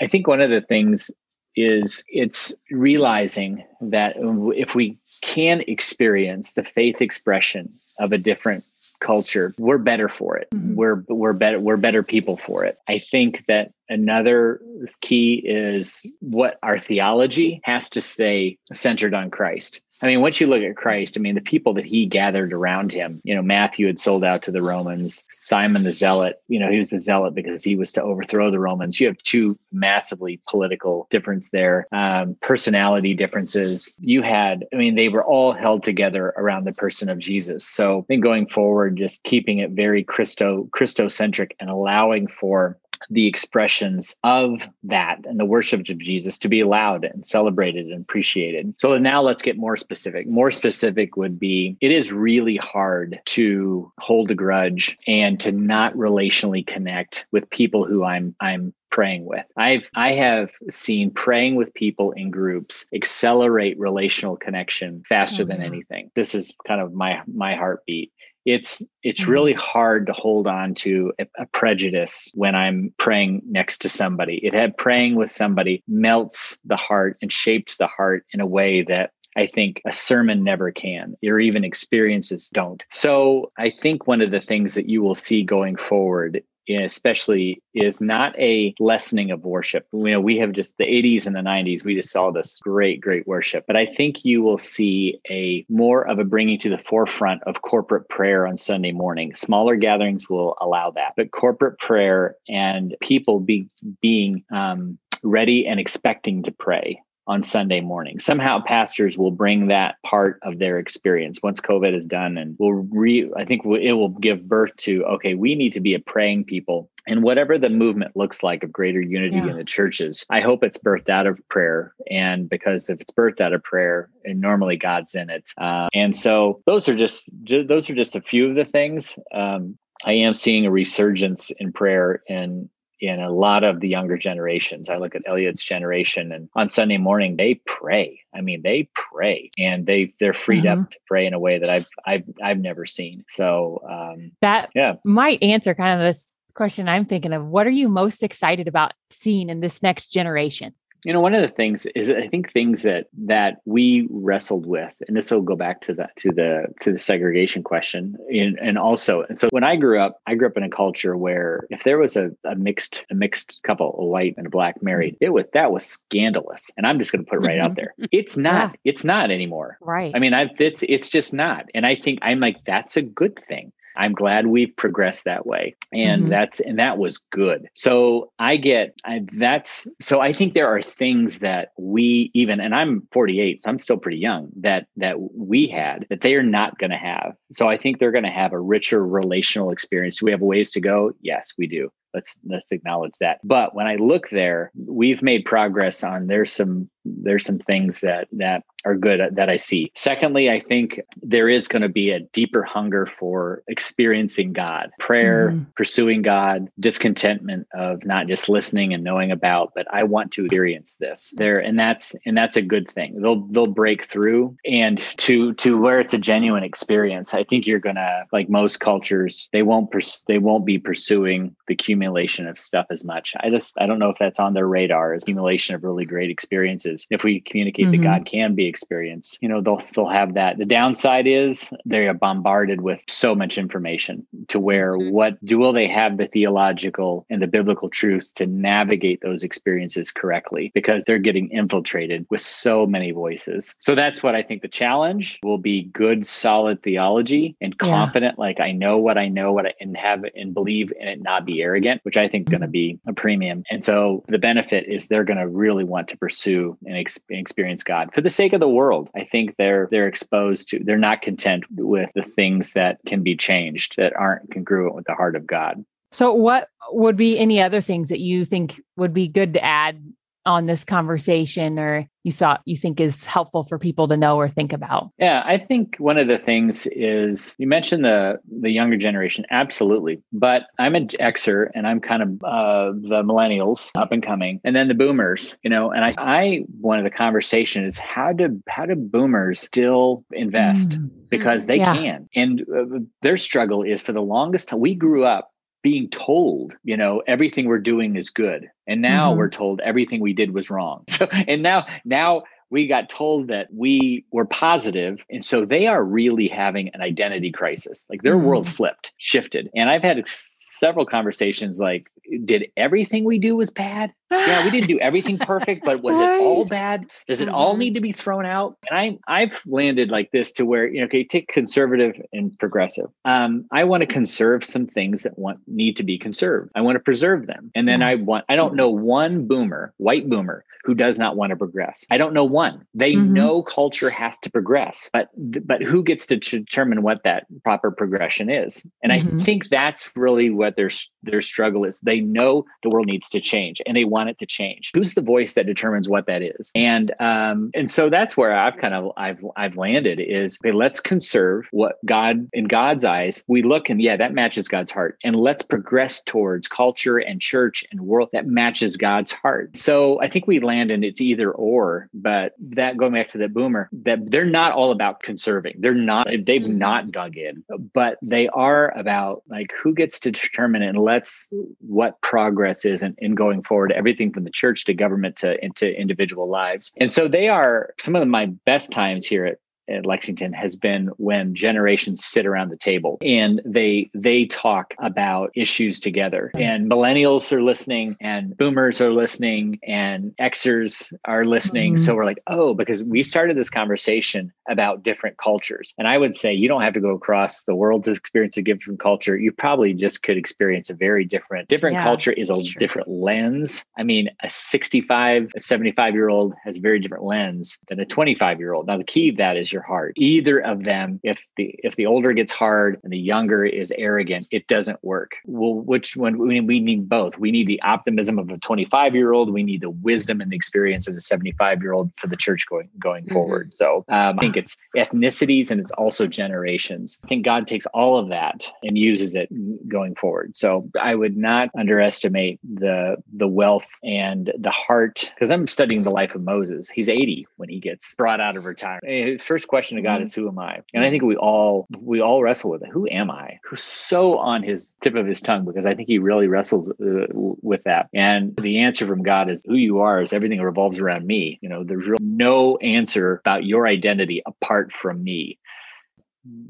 I 0.00 0.06
think 0.06 0.26
one 0.26 0.40
of 0.40 0.50
the 0.50 0.60
things 0.60 1.10
is 1.56 2.04
it's 2.08 2.52
realizing 2.70 3.64
that 3.80 4.14
if 4.54 4.74
we 4.74 4.98
can 5.22 5.62
experience 5.66 6.52
the 6.52 6.62
faith 6.62 7.00
expression 7.00 7.72
of 7.98 8.12
a 8.12 8.18
different 8.18 8.62
culture 9.00 9.54
we're 9.58 9.78
better 9.78 10.08
for 10.08 10.36
it. 10.36 10.48
Mhm. 10.54 10.74
we're 10.74 11.04
we're 11.08 11.32
better 11.32 11.60
we're 11.60 11.76
better 11.76 12.02
people 12.02 12.36
for 12.36 12.64
it. 12.64 12.78
I 12.88 13.02
think 13.10 13.44
that 13.48 13.72
another 13.88 14.60
key 15.00 15.34
is 15.44 16.04
what 16.20 16.58
our 16.62 16.78
theology 16.78 17.60
has 17.64 17.90
to 17.90 18.00
stay 18.00 18.58
centered 18.72 19.14
on 19.14 19.30
christ 19.30 19.80
I 20.02 20.06
mean, 20.06 20.20
once 20.20 20.40
you 20.40 20.46
look 20.46 20.62
at 20.62 20.76
Christ, 20.76 21.16
I 21.16 21.20
mean, 21.20 21.34
the 21.34 21.40
people 21.40 21.72
that 21.74 21.84
he 21.84 22.04
gathered 22.06 22.52
around 22.52 22.92
him, 22.92 23.20
you 23.24 23.34
know, 23.34 23.42
Matthew 23.42 23.86
had 23.86 23.98
sold 23.98 24.24
out 24.24 24.42
to 24.42 24.50
the 24.50 24.60
Romans, 24.60 25.24
Simon 25.30 25.84
the 25.84 25.92
Zealot, 25.92 26.42
you 26.48 26.58
know, 26.58 26.70
he 26.70 26.76
was 26.76 26.90
the 26.90 26.98
Zealot 26.98 27.34
because 27.34 27.64
he 27.64 27.76
was 27.76 27.92
to 27.92 28.02
overthrow 28.02 28.50
the 28.50 28.58
Romans. 28.58 29.00
You 29.00 29.06
have 29.06 29.18
two 29.18 29.58
massively 29.72 30.40
political 30.48 31.06
difference 31.10 31.50
there, 31.50 31.86
um, 31.92 32.36
personality 32.40 33.14
differences. 33.14 33.94
You 33.98 34.22
had, 34.22 34.66
I 34.72 34.76
mean, 34.76 34.96
they 34.96 35.08
were 35.08 35.24
all 35.24 35.52
held 35.52 35.82
together 35.82 36.34
around 36.36 36.64
the 36.64 36.72
person 36.72 37.08
of 37.08 37.18
Jesus. 37.18 37.66
So 37.66 38.00
I 38.00 38.02
think 38.02 38.22
going 38.22 38.46
forward, 38.46 38.96
just 38.96 39.24
keeping 39.24 39.58
it 39.58 39.70
very 39.70 40.04
Christo 40.04 40.68
Christocentric 40.76 41.52
and 41.58 41.70
allowing 41.70 42.26
for 42.26 42.78
the 43.10 43.26
expressions 43.26 44.14
of 44.24 44.68
that 44.84 45.18
and 45.26 45.38
the 45.38 45.44
worship 45.44 45.80
of 45.80 45.98
Jesus 45.98 46.38
to 46.38 46.48
be 46.48 46.60
allowed 46.60 47.04
and 47.04 47.24
celebrated 47.24 47.86
and 47.86 48.02
appreciated. 48.02 48.74
So 48.78 48.96
now 48.98 49.22
let's 49.22 49.42
get 49.42 49.56
more 49.56 49.76
specific. 49.76 50.26
More 50.26 50.50
specific 50.50 51.16
would 51.16 51.38
be 51.38 51.76
it 51.80 51.90
is 51.90 52.12
really 52.12 52.56
hard 52.56 53.20
to 53.26 53.92
hold 53.98 54.30
a 54.30 54.34
grudge 54.34 54.96
and 55.06 55.38
to 55.40 55.52
not 55.52 55.94
relationally 55.94 56.66
connect 56.66 57.26
with 57.32 57.50
people 57.50 57.84
who 57.84 58.04
I'm 58.04 58.34
I'm 58.40 58.74
praying 58.90 59.26
with. 59.26 59.44
I've 59.56 59.88
I 59.94 60.12
have 60.12 60.50
seen 60.70 61.10
praying 61.10 61.56
with 61.56 61.74
people 61.74 62.12
in 62.12 62.30
groups 62.30 62.86
accelerate 62.94 63.78
relational 63.78 64.36
connection 64.36 65.02
faster 65.06 65.42
Oh, 65.42 65.46
than 65.46 65.58
mm-hmm. 65.58 65.66
anything. 65.66 66.10
This 66.14 66.34
is 66.34 66.54
kind 66.66 66.80
of 66.80 66.92
my 66.92 67.20
my 67.26 67.54
heartbeat 67.54 68.12
it's 68.46 68.82
it's 69.02 69.22
Mhm. 69.22 69.28
really 69.28 69.52
hard 69.52 70.06
to 70.06 70.12
hold 70.12 70.46
on 70.46 70.74
to 70.76 71.12
a, 71.18 71.26
a 71.38 71.46
prejudice 71.46 72.30
when 72.34 72.54
i'm 72.54 72.94
praying 72.96 73.42
next 73.44 73.78
to 73.78 73.88
somebody 73.88 74.36
it 74.36 74.54
had 74.54 74.76
praying 74.78 75.16
with 75.16 75.30
somebody 75.30 75.82
melts 75.88 76.58
the 76.64 76.76
heart 76.76 77.18
and 77.20 77.32
shapes 77.32 77.76
the 77.76 77.88
heart 77.88 78.24
in 78.32 78.40
a 78.40 78.46
way 78.46 78.82
that 78.82 79.10
I 79.38 79.46
think 79.46 79.82
a 79.84 79.92
sermon 79.92 80.42
never 80.42 80.72
can, 80.72 81.14
or 81.22 81.38
even 81.38 81.62
experiences 81.62 82.48
don't. 82.54 82.82
So 82.88 83.52
I 83.58 83.70
think 83.82 84.06
one 84.06 84.22
of 84.22 84.30
the 84.30 84.40
things 84.40 84.72
that 84.76 84.88
you 84.88 85.02
will 85.02 85.14
see 85.14 85.42
going 85.42 85.76
forward 85.76 86.42
especially 86.68 87.62
is 87.74 88.00
not 88.00 88.38
a 88.38 88.74
lessening 88.78 89.30
of 89.30 89.44
worship. 89.44 89.86
You 89.92 90.12
know, 90.12 90.20
we 90.20 90.38
have 90.38 90.52
just 90.52 90.76
the 90.78 90.84
80s 90.84 91.26
and 91.26 91.36
the 91.36 91.40
90s, 91.40 91.84
we 91.84 91.94
just 91.94 92.10
saw 92.10 92.30
this 92.30 92.58
great, 92.62 93.00
great 93.00 93.26
worship. 93.26 93.64
But 93.66 93.76
I 93.76 93.86
think 93.86 94.24
you 94.24 94.42
will 94.42 94.58
see 94.58 95.20
a 95.30 95.64
more 95.68 96.06
of 96.06 96.18
a 96.18 96.24
bringing 96.24 96.58
to 96.60 96.70
the 96.70 96.78
forefront 96.78 97.42
of 97.44 97.62
corporate 97.62 98.08
prayer 98.08 98.46
on 98.46 98.56
Sunday 98.56 98.92
morning. 98.92 99.34
Smaller 99.34 99.76
gatherings 99.76 100.28
will 100.28 100.56
allow 100.60 100.90
that, 100.92 101.14
but 101.16 101.30
corporate 101.30 101.78
prayer 101.78 102.36
and 102.48 102.96
people 103.00 103.40
be 103.40 103.68
being 104.00 104.44
um, 104.52 104.98
ready 105.22 105.66
and 105.66 105.80
expecting 105.80 106.42
to 106.42 106.52
pray 106.52 107.00
on 107.26 107.42
Sunday 107.42 107.80
morning. 107.80 108.18
Somehow 108.18 108.60
pastors 108.60 109.18
will 109.18 109.30
bring 109.30 109.66
that 109.68 109.96
part 110.04 110.38
of 110.42 110.58
their 110.58 110.78
experience 110.78 111.40
once 111.42 111.60
COVID 111.60 111.94
is 111.94 112.06
done 112.06 112.38
and 112.38 112.56
will 112.58 112.72
re 112.72 113.30
I 113.36 113.44
think 113.44 113.62
it 113.64 113.92
will 113.92 114.10
give 114.10 114.48
birth 114.48 114.74
to 114.78 115.04
okay, 115.04 115.34
we 115.34 115.54
need 115.54 115.72
to 115.72 115.80
be 115.80 115.94
a 115.94 115.98
praying 115.98 116.44
people. 116.44 116.90
And 117.08 117.22
whatever 117.22 117.56
the 117.56 117.68
movement 117.68 118.16
looks 118.16 118.42
like 118.42 118.64
of 118.64 118.72
greater 118.72 119.00
unity 119.00 119.36
Yeah. 119.36 119.50
in 119.50 119.56
the 119.56 119.64
churches, 119.64 120.26
I 120.28 120.40
hope 120.40 120.64
it's 120.64 120.78
birthed 120.78 121.08
out 121.08 121.26
of 121.28 121.40
prayer. 121.48 121.94
And 122.10 122.48
because 122.48 122.88
if 122.90 123.00
it's 123.00 123.12
birthed 123.12 123.40
out 123.40 123.52
of 123.52 123.62
prayer, 123.62 124.10
and 124.24 124.40
normally 124.40 124.76
God's 124.76 125.14
in 125.14 125.30
it. 125.30 125.48
Uh, 125.56 125.86
and 125.94 126.16
so 126.16 126.60
those 126.66 126.88
are 126.88 126.96
just 126.96 127.28
ju- 127.44 127.62
those 127.64 127.88
are 127.88 127.94
just 127.94 128.16
a 128.16 128.20
few 128.20 128.48
of 128.48 128.54
the 128.56 128.64
things. 128.64 129.16
Um, 129.32 129.78
I 130.04 130.12
am 130.12 130.34
seeing 130.34 130.66
a 130.66 130.70
resurgence 130.70 131.50
in 131.58 131.72
prayer 131.72 132.22
in 132.28 132.68
in 133.00 133.20
a 133.20 133.30
lot 133.30 133.64
of 133.64 133.80
the 133.80 133.88
younger 133.88 134.16
generations. 134.16 134.88
I 134.88 134.96
look 134.96 135.14
at 135.14 135.22
Elliot's 135.26 135.62
generation 135.62 136.32
and 136.32 136.48
on 136.54 136.70
Sunday 136.70 136.98
morning 136.98 137.36
they 137.36 137.54
pray. 137.66 138.20
I 138.34 138.40
mean, 138.40 138.62
they 138.62 138.88
pray 138.94 139.50
and 139.58 139.86
they 139.86 140.14
they're 140.18 140.34
freed 140.34 140.66
up 140.66 140.90
to 140.90 140.98
pray 141.06 141.26
in 141.26 141.34
a 141.34 141.38
way 141.38 141.58
that 141.58 141.68
I've 141.68 141.88
I've 142.06 142.24
I've 142.42 142.58
never 142.58 142.86
seen. 142.86 143.24
So 143.28 143.82
um 143.88 144.32
That 144.40 144.70
yeah. 144.74 144.94
might 145.04 145.42
answer 145.42 145.74
kind 145.74 146.00
of 146.00 146.06
this 146.06 146.24
question 146.54 146.88
I'm 146.88 147.04
thinking 147.04 147.32
of. 147.32 147.46
What 147.46 147.66
are 147.66 147.70
you 147.70 147.88
most 147.88 148.22
excited 148.22 148.66
about 148.66 148.92
seeing 149.10 149.50
in 149.50 149.60
this 149.60 149.82
next 149.82 150.08
generation? 150.08 150.74
You 151.04 151.12
know, 151.12 151.20
one 151.20 151.34
of 151.34 151.42
the 151.42 151.54
things 151.54 151.86
is 151.94 152.10
I 152.10 152.26
think 152.28 152.52
things 152.52 152.82
that 152.82 153.08
that 153.18 153.58
we 153.64 154.08
wrestled 154.10 154.66
with, 154.66 154.94
and 155.06 155.16
this 155.16 155.30
will 155.30 155.42
go 155.42 155.56
back 155.56 155.80
to 155.82 155.94
the 155.94 156.08
to 156.16 156.30
the 156.30 156.66
to 156.80 156.92
the 156.92 156.98
segregation 156.98 157.62
question, 157.62 158.16
and, 158.30 158.58
and 158.58 158.78
also, 158.78 159.22
and 159.22 159.38
so 159.38 159.48
when 159.50 159.64
I 159.64 159.76
grew 159.76 160.00
up, 160.00 160.20
I 160.26 160.34
grew 160.34 160.48
up 160.48 160.56
in 160.56 160.62
a 160.62 160.70
culture 160.70 161.16
where 161.16 161.66
if 161.70 161.84
there 161.84 161.98
was 161.98 162.16
a, 162.16 162.30
a 162.44 162.54
mixed 162.54 163.04
a 163.10 163.14
mixed 163.14 163.60
couple, 163.62 163.94
a 163.98 164.04
white 164.04 164.34
and 164.36 164.46
a 164.46 164.50
black 164.50 164.76
mm-hmm. 164.76 164.86
married, 164.86 165.16
it 165.20 165.30
was 165.30 165.46
that 165.52 165.72
was 165.72 165.84
scandalous, 165.84 166.70
and 166.76 166.86
I'm 166.86 166.98
just 166.98 167.12
going 167.12 167.24
to 167.24 167.30
put 167.30 167.42
it 167.42 167.46
right 167.46 167.58
out 167.58 167.72
mm-hmm. 167.72 167.92
there. 167.98 168.08
It's 168.12 168.36
not. 168.36 168.70
Yeah. 168.72 168.76
It's 168.92 169.04
not 169.04 169.30
anymore. 169.30 169.78
Right. 169.80 170.12
I 170.14 170.18
mean, 170.18 170.34
I've 170.34 170.60
it's 170.60 170.82
it's 170.82 171.08
just 171.10 171.32
not, 171.32 171.66
and 171.74 171.86
I 171.86 171.96
think 171.96 172.18
I'm 172.22 172.40
like 172.40 172.64
that's 172.66 172.96
a 172.96 173.02
good 173.02 173.38
thing. 173.38 173.72
I'm 173.96 174.12
glad 174.12 174.46
we've 174.46 174.74
progressed 174.76 175.24
that 175.24 175.46
way. 175.46 175.76
And 175.92 176.22
mm-hmm. 176.22 176.30
that's 176.30 176.60
and 176.60 176.78
that 176.78 176.98
was 176.98 177.18
good. 177.18 177.66
So 177.74 178.32
I 178.38 178.56
get 178.56 178.94
I, 179.04 179.22
that's 179.38 179.86
so 180.00 180.20
I 180.20 180.32
think 180.32 180.54
there 180.54 180.68
are 180.68 180.82
things 180.82 181.40
that 181.40 181.70
we 181.78 182.30
even 182.34 182.60
and 182.60 182.74
I'm 182.74 183.06
48, 183.12 183.62
so 183.62 183.68
I'm 183.68 183.78
still 183.78 183.98
pretty 183.98 184.18
young 184.18 184.48
that 184.60 184.86
that 184.96 185.16
we 185.34 185.66
had 185.66 186.06
that 186.10 186.20
they 186.20 186.34
are 186.34 186.42
not 186.42 186.78
going 186.78 186.90
to 186.90 186.96
have. 186.96 187.34
So 187.52 187.68
I 187.68 187.76
think 187.76 187.98
they're 187.98 188.12
going 188.12 188.24
to 188.24 188.30
have 188.30 188.52
a 188.52 188.60
richer 188.60 189.06
relational 189.06 189.70
experience. 189.70 190.18
Do 190.18 190.26
we 190.26 190.32
have 190.32 190.40
ways 190.40 190.70
to 190.72 190.80
go? 190.80 191.12
Yes, 191.20 191.52
we 191.58 191.66
do 191.66 191.90
let's 192.16 192.40
let's 192.46 192.72
acknowledge 192.72 193.14
that 193.20 193.38
but 193.44 193.74
when 193.74 193.86
i 193.86 193.94
look 193.96 194.28
there 194.30 194.72
we've 194.86 195.22
made 195.22 195.44
progress 195.44 196.02
on 196.02 196.26
there's 196.26 196.52
some 196.52 196.88
there's 197.04 197.44
some 197.44 197.58
things 197.58 198.00
that 198.00 198.28
that 198.32 198.64
are 198.84 198.96
good 198.96 199.20
that 199.34 199.50
I 199.50 199.56
see. 199.56 199.90
Secondly, 199.96 200.48
I 200.50 200.60
think 200.60 201.00
there 201.20 201.48
is 201.48 201.66
going 201.66 201.82
to 201.82 201.88
be 201.88 202.10
a 202.10 202.20
deeper 202.20 202.62
hunger 202.62 203.04
for 203.04 203.62
experiencing 203.66 204.52
God, 204.52 204.90
prayer, 205.00 205.50
mm. 205.50 205.66
pursuing 205.74 206.22
God, 206.22 206.68
discontentment 206.78 207.66
of 207.74 208.04
not 208.04 208.28
just 208.28 208.48
listening 208.48 208.94
and 208.94 209.02
knowing 209.02 209.32
about, 209.32 209.72
but 209.74 209.92
I 209.92 210.04
want 210.04 210.32
to 210.32 210.44
experience 210.44 210.94
this 211.00 211.34
there, 211.36 211.58
and 211.58 211.78
that's 211.78 212.14
and 212.24 212.38
that's 212.38 212.56
a 212.56 212.62
good 212.62 212.88
thing. 212.90 213.20
They'll 213.20 213.46
they'll 213.48 213.66
break 213.66 214.04
through 214.04 214.56
and 214.64 214.98
to 215.18 215.52
to 215.54 215.78
where 215.78 216.00
it's 216.00 216.14
a 216.14 216.18
genuine 216.18 216.62
experience. 216.62 217.34
I 217.34 217.44
think 217.44 217.66
you're 217.66 217.80
gonna 217.80 218.24
like 218.32 218.48
most 218.48 218.78
cultures, 218.78 219.48
they 219.52 219.62
won't 219.62 219.90
pers- 219.90 220.22
they 220.28 220.38
won't 220.38 220.64
be 220.64 220.78
pursuing 220.78 221.56
the 221.66 221.74
accumulation 222.06 222.46
of 222.46 222.58
stuff 222.58 222.86
as 222.90 223.04
much. 223.04 223.34
I 223.40 223.50
just 223.50 223.74
I 223.78 223.86
don't 223.86 223.98
know 223.98 224.10
if 224.10 224.18
that's 224.18 224.38
on 224.38 224.54
their 224.54 224.68
radar 224.68 225.14
as 225.14 225.22
accumulation 225.24 225.74
of 225.74 225.82
really 225.82 226.04
great 226.04 226.30
experiences. 226.30 227.06
If 227.10 227.24
we 227.24 227.40
communicate 227.40 227.86
mm-hmm. 227.86 228.02
that 228.02 228.08
God 228.08 228.26
can 228.26 228.54
be 228.54 228.66
experience. 228.66 229.38
You 229.40 229.48
know, 229.48 229.60
they'll 229.60 229.82
they'll 229.94 230.06
have 230.06 230.34
that. 230.34 230.58
The 230.58 230.64
downside 230.64 231.26
is 231.26 231.72
they 231.84 232.06
are 232.06 232.14
bombarded 232.14 232.82
with 232.82 233.00
so 233.08 233.34
much 233.34 233.58
information 233.58 234.26
to 234.48 234.60
where 234.60 234.92
mm-hmm. 234.92 235.12
what 235.12 235.44
do 235.44 235.58
will 235.58 235.72
they 235.72 235.88
have 235.88 236.16
the 236.16 236.28
theological 236.28 237.26
and 237.28 237.42
the 237.42 237.46
biblical 237.46 237.88
truth 237.88 238.32
to 238.34 238.46
navigate 238.46 239.20
those 239.22 239.42
experiences 239.42 240.12
correctly 240.12 240.70
because 240.74 241.04
they're 241.06 241.18
getting 241.18 241.50
infiltrated 241.50 242.26
with 242.30 242.40
so 242.40 242.86
many 242.86 243.10
voices. 243.10 243.74
So 243.78 243.94
that's 243.94 244.22
what 244.22 244.34
I 244.34 244.42
think 244.42 244.62
the 244.62 244.68
challenge 244.68 245.38
will 245.42 245.58
be 245.58 245.84
good 245.92 246.26
solid 246.26 246.82
theology 246.82 247.56
and 247.60 247.76
confident 247.78 248.36
yeah. 248.38 248.44
like 248.44 248.60
I 248.60 248.72
know 248.72 248.98
what 248.98 249.18
I 249.18 249.28
know 249.28 249.52
what 249.52 249.66
I 249.66 249.74
and 249.80 249.96
have 249.96 250.24
and 250.34 250.54
believe 250.54 250.92
and 251.00 251.08
it 251.08 251.22
not 251.22 251.44
be 251.44 251.62
arrogant, 251.62 251.95
which 252.02 252.16
I 252.16 252.28
think 252.28 252.48
is 252.48 252.50
going 252.50 252.60
to 252.60 252.66
mm-hmm. 252.66 252.72
be 252.72 253.00
a 253.06 253.12
premium. 253.12 253.62
And 253.70 253.82
so 253.82 254.24
the 254.28 254.38
benefit 254.38 254.86
is 254.86 255.08
they're 255.08 255.24
going 255.24 255.38
to 255.38 255.48
really 255.48 255.84
want 255.84 256.08
to 256.08 256.16
pursue 256.16 256.76
and, 256.86 256.96
ex- 256.96 257.18
experience 257.28 257.82
God 257.82 258.12
for 258.14 258.20
the 258.20 258.30
sake 258.30 258.52
of 258.52 258.60
the 258.60 258.68
world. 258.68 259.10
I 259.14 259.24
think 259.24 259.54
they're 259.56 259.88
they're 259.90 260.08
exposed 260.08 260.68
to 260.68 260.82
they're 260.82 260.96
not 260.96 261.22
content 261.22 261.64
with 261.70 262.10
the 262.14 262.22
things 262.22 262.72
that 262.72 262.98
can 263.06 263.22
be 263.22 263.36
changed 263.36 263.96
that 263.96 264.14
aren't 264.16 264.50
congruent 264.50 264.94
with 264.94 265.06
the 265.06 265.14
heart 265.14 265.36
of 265.36 265.46
God. 265.46 265.84
So 266.12 266.32
what 266.32 266.68
would 266.90 267.16
be 267.16 267.38
any 267.38 267.60
other 267.60 267.80
things 267.80 268.08
that 268.08 268.20
you 268.20 268.44
think 268.44 268.80
would 268.96 269.12
be 269.12 269.28
good 269.28 269.54
to 269.54 269.64
add 269.64 270.02
on 270.46 270.66
this 270.66 270.84
conversation 270.84 271.78
or 271.78 272.08
you 272.22 272.32
thought 272.32 272.60
you 272.64 272.76
think 272.76 273.00
is 273.00 273.24
helpful 273.24 273.62
for 273.62 273.78
people 273.78 274.08
to 274.08 274.16
know 274.16 274.36
or 274.36 274.48
think 274.48 274.72
about? 274.72 275.10
Yeah, 275.18 275.44
I 275.46 275.58
think 275.58 275.96
one 275.98 276.18
of 276.18 276.26
the 276.26 276.38
things 276.38 276.86
is 276.90 277.54
you 277.58 277.68
mentioned 277.68 278.04
the 278.04 278.40
the 278.60 278.70
younger 278.70 278.96
generation, 278.96 279.44
absolutely. 279.50 280.22
But 280.32 280.62
I'm 280.78 280.96
an 280.96 281.08
Xer 281.08 281.68
and 281.74 281.86
I'm 281.86 282.00
kind 282.00 282.22
of 282.22 282.28
uh, 282.42 282.92
the 282.92 283.22
millennials 283.22 283.90
up 283.94 284.10
and 284.10 284.24
coming, 284.24 284.60
and 284.64 284.74
then 284.74 284.88
the 284.88 284.94
boomers. 284.94 285.56
You 285.62 285.70
know, 285.70 285.92
and 285.92 286.04
I 286.04 286.14
I 286.18 286.64
one 286.80 286.98
of 286.98 287.04
the 287.04 287.10
conversation 287.10 287.84
is 287.84 287.98
how 287.98 288.32
do 288.32 288.60
how 288.68 288.86
do 288.86 288.96
boomers 288.96 289.60
still 289.60 290.24
invest 290.32 290.98
mm. 290.98 291.10
because 291.28 291.66
they 291.66 291.76
yeah. 291.76 291.96
can, 291.96 292.28
and 292.34 292.62
uh, 292.62 292.98
their 293.22 293.36
struggle 293.36 293.82
is 293.84 294.00
for 294.00 294.12
the 294.12 294.20
longest 294.20 294.68
time 294.68 294.80
we 294.80 294.94
grew 294.94 295.24
up 295.24 295.52
being 295.86 296.10
told, 296.10 296.74
you 296.82 296.96
know, 296.96 297.22
everything 297.28 297.66
we're 297.66 297.78
doing 297.78 298.16
is 298.16 298.28
good. 298.28 298.68
And 298.88 299.00
now 299.00 299.30
mm-hmm. 299.30 299.38
we're 299.38 299.50
told 299.50 299.80
everything 299.82 300.20
we 300.20 300.32
did 300.32 300.52
was 300.52 300.68
wrong. 300.68 301.04
So, 301.10 301.28
and 301.30 301.62
now, 301.62 301.86
now 302.04 302.42
we 302.70 302.88
got 302.88 303.08
told 303.08 303.46
that 303.46 303.68
we 303.72 304.24
were 304.32 304.46
positive 304.46 305.20
and 305.30 305.44
so 305.44 305.64
they 305.64 305.86
are 305.86 306.02
really 306.02 306.48
having 306.48 306.88
an 306.88 307.02
identity 307.02 307.52
crisis 307.52 308.04
like 308.10 308.22
their 308.22 308.34
mm-hmm. 308.34 308.46
world 308.46 308.68
flipped 308.68 309.12
shifted 309.18 309.70
and 309.76 309.88
i've 309.88 310.02
had 310.02 310.20
several 310.26 311.06
conversations 311.06 311.78
like 311.78 312.08
did 312.44 312.66
everything 312.76 313.24
we 313.24 313.38
do 313.38 313.54
was 313.54 313.70
bad 313.70 314.12
yeah 314.30 314.64
we 314.64 314.70
didn't 314.70 314.88
do 314.88 314.98
everything 315.00 315.38
perfect 315.46 315.84
but 315.84 316.02
was 316.02 316.18
right. 316.18 316.40
it 316.40 316.42
all 316.42 316.64
bad 316.64 317.06
does 317.28 317.40
it 317.40 317.46
mm-hmm. 317.46 317.54
all 317.54 317.76
need 317.76 317.94
to 317.94 318.00
be 318.00 318.12
thrown 318.12 318.44
out 318.44 318.76
and 318.88 318.98
i 318.98 319.42
i've 319.42 319.62
landed 319.66 320.10
like 320.10 320.30
this 320.32 320.52
to 320.52 320.64
where 320.64 320.86
you 320.86 321.00
know 321.00 321.06
okay 321.06 321.24
take 321.24 321.48
conservative 321.48 322.20
and 322.32 322.58
progressive 322.58 323.06
um, 323.24 323.64
i 323.72 323.84
want 323.84 324.00
to 324.00 324.06
conserve 324.06 324.64
some 324.64 324.86
things 324.86 325.22
that 325.22 325.38
want 325.38 325.58
need 325.66 325.96
to 325.96 326.02
be 326.02 326.18
conserved 326.18 326.70
i 326.74 326.80
want 326.80 326.96
to 326.96 327.00
preserve 327.00 327.46
them 327.46 327.70
and 327.74 327.86
then 327.86 328.00
mm-hmm. 328.00 328.08
i 328.08 328.14
want 328.14 328.44
i 328.48 328.56
don't 328.56 328.74
know 328.74 328.90
one 328.90 329.46
boomer 329.46 329.92
white 329.98 330.28
boomer 330.28 330.64
who 330.84 330.94
does 330.94 331.18
not 331.18 331.36
want 331.36 331.50
to 331.50 331.56
progress 331.56 332.04
i 332.10 332.18
don't 332.18 332.34
know 332.34 332.44
one 332.44 332.84
they 332.94 333.14
mm-hmm. 333.14 333.34
know 333.34 333.62
culture 333.62 334.10
has 334.10 334.38
to 334.38 334.50
progress 334.50 335.10
but 335.12 335.28
but 335.66 335.82
who 335.82 336.02
gets 336.02 336.26
to 336.26 336.36
determine 336.36 337.02
what 337.02 337.22
that 337.24 337.46
proper 337.64 337.90
progression 337.90 338.50
is 338.50 338.86
and 339.02 339.12
i 339.12 339.20
mm-hmm. 339.20 339.42
think 339.42 339.68
that's 339.68 340.10
really 340.16 340.50
what 340.50 340.76
their 340.76 340.90
their 341.22 341.40
struggle 341.40 341.84
is 341.84 342.00
they 342.00 342.20
know 342.20 342.64
the 342.82 342.88
world 342.88 343.06
needs 343.06 343.28
to 343.28 343.40
change 343.40 343.80
and 343.86 343.96
they 343.96 344.04
want 344.04 344.15
it 344.16 344.38
to 344.38 344.46
change. 344.46 344.90
Who's 344.94 345.14
the 345.14 345.20
voice 345.20 345.54
that 345.54 345.66
determines 345.66 346.08
what 346.08 346.26
that 346.26 346.42
is? 346.42 346.70
And 346.74 347.12
um, 347.20 347.70
and 347.74 347.90
so 347.90 348.08
that's 348.08 348.36
where 348.36 348.56
I've 348.56 348.76
kind 348.78 348.94
of 348.94 349.12
I've 349.16 349.44
I've 349.56 349.76
landed 349.76 350.20
is 350.20 350.58
okay, 350.64 350.72
let's 350.72 351.00
conserve 351.00 351.66
what 351.70 351.98
God 352.04 352.48
in 352.52 352.64
God's 352.64 353.04
eyes 353.04 353.44
we 353.48 353.62
look 353.62 353.88
and 353.88 354.00
yeah 354.00 354.16
that 354.16 354.32
matches 354.32 354.68
God's 354.68 354.90
heart 354.90 355.18
and 355.22 355.36
let's 355.36 355.62
progress 355.62 356.22
towards 356.22 356.68
culture 356.68 357.18
and 357.18 357.40
church 357.40 357.84
and 357.90 358.00
world 358.00 358.30
that 358.32 358.46
matches 358.46 358.96
God's 358.96 359.32
heart. 359.32 359.76
So 359.76 360.20
I 360.20 360.28
think 360.28 360.46
we 360.46 360.60
land 360.60 360.90
in 360.90 361.04
it's 361.04 361.20
either 361.20 361.50
or, 361.52 362.08
but 362.14 362.54
that 362.58 362.96
going 362.96 363.12
back 363.12 363.28
to 363.28 363.38
the 363.38 363.48
boomer 363.48 363.88
that 363.92 364.30
they're 364.30 364.44
not 364.44 364.72
all 364.72 364.92
about 364.92 365.22
conserving. 365.22 365.76
They're 365.78 365.94
not 365.94 366.28
they've 366.28 366.62
mm-hmm. 366.62 366.78
not 366.78 367.10
dug 367.10 367.36
in, 367.36 367.64
but 367.92 368.18
they 368.22 368.48
are 368.48 368.96
about 368.96 369.42
like 369.48 369.72
who 369.82 369.94
gets 369.94 370.18
to 370.20 370.30
determine 370.30 370.82
and 370.82 370.98
let's 370.98 371.50
what 371.80 372.20
progress 372.20 372.84
is 372.84 373.02
in, 373.02 373.14
in 373.18 373.34
going 373.34 373.62
forward, 373.62 373.92
everything 374.06 374.32
from 374.32 374.44
the 374.44 374.50
church 374.50 374.84
to 374.84 374.94
government 374.94 375.34
to 375.34 375.62
into 375.64 375.88
individual 376.00 376.48
lives. 376.48 376.92
And 376.98 377.12
so 377.12 377.26
they 377.26 377.48
are 377.48 377.92
some 377.98 378.14
of 378.14 378.26
my 378.28 378.46
best 378.64 378.92
times 378.92 379.26
here 379.26 379.44
at 379.44 379.58
at 379.88 380.06
Lexington 380.06 380.52
has 380.52 380.76
been 380.76 381.08
when 381.16 381.54
generations 381.54 382.24
sit 382.24 382.46
around 382.46 382.70
the 382.70 382.76
table 382.76 383.18
and 383.22 383.60
they 383.64 384.10
they 384.14 384.46
talk 384.46 384.94
about 384.98 385.50
issues 385.54 386.00
together. 386.00 386.50
And 386.54 386.90
millennials 386.90 387.52
are 387.52 387.62
listening 387.62 388.16
and 388.20 388.56
boomers 388.56 389.00
are 389.00 389.12
listening 389.12 389.78
and 389.86 390.34
Xers 390.40 391.12
are 391.24 391.44
listening. 391.44 391.94
Mm-hmm. 391.94 392.04
So 392.04 392.14
we're 392.14 392.24
like, 392.24 392.42
oh, 392.46 392.74
because 392.74 393.04
we 393.04 393.22
started 393.22 393.56
this 393.56 393.70
conversation 393.70 394.52
about 394.68 395.02
different 395.02 395.38
cultures. 395.38 395.94
And 395.98 396.08
I 396.08 396.18
would 396.18 396.34
say 396.34 396.52
you 396.52 396.68
don't 396.68 396.82
have 396.82 396.94
to 396.94 397.00
go 397.00 397.10
across 397.10 397.64
the 397.64 397.74
world 397.74 398.04
to 398.04 398.12
experience 398.12 398.56
a 398.56 398.62
different 398.62 399.00
culture. 399.00 399.36
You 399.36 399.52
probably 399.52 399.94
just 399.94 400.22
could 400.22 400.36
experience 400.36 400.90
a 400.90 400.94
very 400.94 401.24
different 401.24 401.68
different 401.68 401.94
yeah, 401.94 402.04
culture 402.04 402.32
is 402.32 402.50
a 402.50 402.54
true. 402.54 402.78
different 402.78 403.08
lens. 403.08 403.84
I 403.98 404.02
mean, 404.02 404.30
a 404.42 404.48
65, 404.48 405.52
a 405.54 405.60
75 405.60 406.14
year 406.14 406.28
old 406.28 406.54
has 406.64 406.78
a 406.78 406.80
very 406.80 406.98
different 406.98 407.24
lens 407.24 407.78
than 407.88 408.00
a 408.00 408.06
25 408.06 408.58
year 408.58 408.72
old. 408.72 408.86
Now 408.86 408.98
the 408.98 409.04
key 409.04 409.28
of 409.28 409.36
that 409.36 409.56
is 409.56 409.72
your 409.76 409.82
heart. 409.82 410.14
Either 410.16 410.58
of 410.58 410.84
them, 410.84 411.20
if 411.22 411.46
the 411.56 411.74
if 411.84 411.96
the 411.96 412.06
older 412.06 412.32
gets 412.32 412.50
hard 412.50 412.98
and 413.02 413.12
the 413.12 413.18
younger 413.18 413.64
is 413.64 413.92
arrogant, 413.98 414.46
it 414.50 414.66
doesn't 414.66 415.02
work. 415.04 415.32
Well, 415.44 415.74
which 415.74 416.16
one 416.16 416.38
we, 416.38 416.60
we 416.60 416.80
need 416.80 417.08
both. 417.08 417.38
We 417.38 417.50
need 417.50 417.66
the 417.66 417.80
optimism 417.82 418.38
of 418.38 418.48
a 418.48 418.58
25 418.58 419.14
year 419.14 419.32
old. 419.32 419.52
We 419.52 419.62
need 419.62 419.82
the 419.82 419.90
wisdom 419.90 420.40
and 420.40 420.50
the 420.50 420.56
experience 420.56 421.06
of 421.06 421.14
the 421.14 421.20
75 421.20 421.82
year 421.82 421.92
old 421.92 422.10
for 422.16 422.26
the 422.26 422.36
church 422.36 422.64
going 422.68 422.88
going 422.98 423.24
mm-hmm. 423.24 423.34
forward. 423.34 423.74
So 423.74 424.04
um, 424.08 424.38
I 424.38 424.40
think 424.40 424.56
it's 424.56 424.76
ethnicities 424.96 425.70
and 425.70 425.78
it's 425.78 425.92
also 425.92 426.26
generations. 426.26 427.18
I 427.24 427.28
think 427.28 427.44
God 427.44 427.66
takes 427.66 427.86
all 427.86 428.18
of 428.18 428.30
that 428.30 428.66
and 428.82 428.96
uses 428.96 429.34
it 429.34 429.50
going 429.88 430.14
forward. 430.14 430.56
So 430.56 430.88
I 431.00 431.14
would 431.14 431.36
not 431.36 431.68
underestimate 431.78 432.58
the 432.64 433.16
the 433.34 433.48
wealth 433.48 433.88
and 434.02 434.52
the 434.58 434.70
heart 434.70 435.30
because 435.34 435.50
I'm 435.50 435.68
studying 435.68 436.02
the 436.02 436.10
life 436.10 436.34
of 436.34 436.42
Moses. 436.42 436.88
He's 436.88 437.10
80 437.10 437.46
when 437.56 437.68
he 437.68 437.78
gets 437.78 438.14
brought 438.14 438.40
out 438.40 438.56
of 438.56 438.64
retirement. 438.64 439.04
His 439.06 439.42
first 439.42 439.65
first 439.66 439.70
question 439.70 439.96
to 439.96 440.02
God 440.02 440.20
Mhm. 440.20 440.24
is, 440.24 440.34
"Who 440.34 440.48
am 440.48 440.58
I?" 440.58 440.82
And 440.94 441.04
I 441.04 441.10
think 441.10 441.22
we 441.24 441.36
all 441.36 441.86
we 441.98 442.20
all 442.20 442.42
wrestle 442.42 442.70
with 442.70 442.82
it. 442.82 442.88
Who 442.90 443.08
am 443.08 443.30
I? 443.30 443.58
Who's 443.64 443.82
so 443.82 444.38
on 444.38 444.62
his 444.62 444.94
tip 445.00 445.14
of 445.16 445.26
his 445.26 445.40
tongue 445.40 445.64
because 445.64 445.86
I 445.86 445.94
think 445.94 446.08
he 446.08 446.18
really 446.18 446.46
wrestles 446.46 446.88
uh, 446.88 447.26
with 447.32 447.82
that. 447.84 448.08
And 448.14 448.56
the 448.56 448.78
answer 448.78 449.06
from 449.06 449.22
God 449.22 449.50
is, 449.50 449.64
"Who 449.66 449.74
you 449.74 450.00
are 450.00 450.22
is 450.22 450.32
everything 450.32 450.60
revolves 450.60 451.00
around 451.00 451.26
me." 451.26 451.58
You 451.62 451.68
know, 451.68 451.82
there's 451.82 452.06
real 452.06 452.18
no 452.20 452.76
answer 452.78 453.38
about 453.44 453.64
your 453.64 453.86
identity 453.86 454.42
apart 454.46 454.92
from 454.92 455.22
me. 455.22 455.58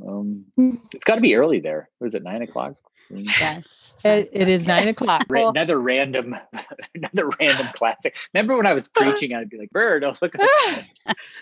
Um, 0.06 0.46
it's 0.94 1.04
got 1.04 1.16
to 1.16 1.20
be 1.20 1.34
early 1.34 1.60
there. 1.60 1.90
Was 2.00 2.14
it 2.14 2.22
nine 2.22 2.40
o'clock? 2.42 2.76
Yes. 3.10 3.82
It, 4.04 4.30
it 4.32 4.48
is 4.48 4.64
nine 4.66 4.86
o'clock. 4.94 5.24
Ra- 5.28 5.48
another 5.48 5.80
random, 5.80 6.36
another 6.94 7.30
random 7.40 7.66
classic. 7.74 8.14
Remember 8.32 8.56
when 8.56 8.66
I 8.66 8.72
was 8.72 8.86
preaching? 8.86 9.34
I'd 9.34 9.48
be 9.48 9.58
like, 9.58 9.70
"Bird, 9.70 10.04
oh 10.04 10.14
look." 10.22 10.34
At 10.38 10.86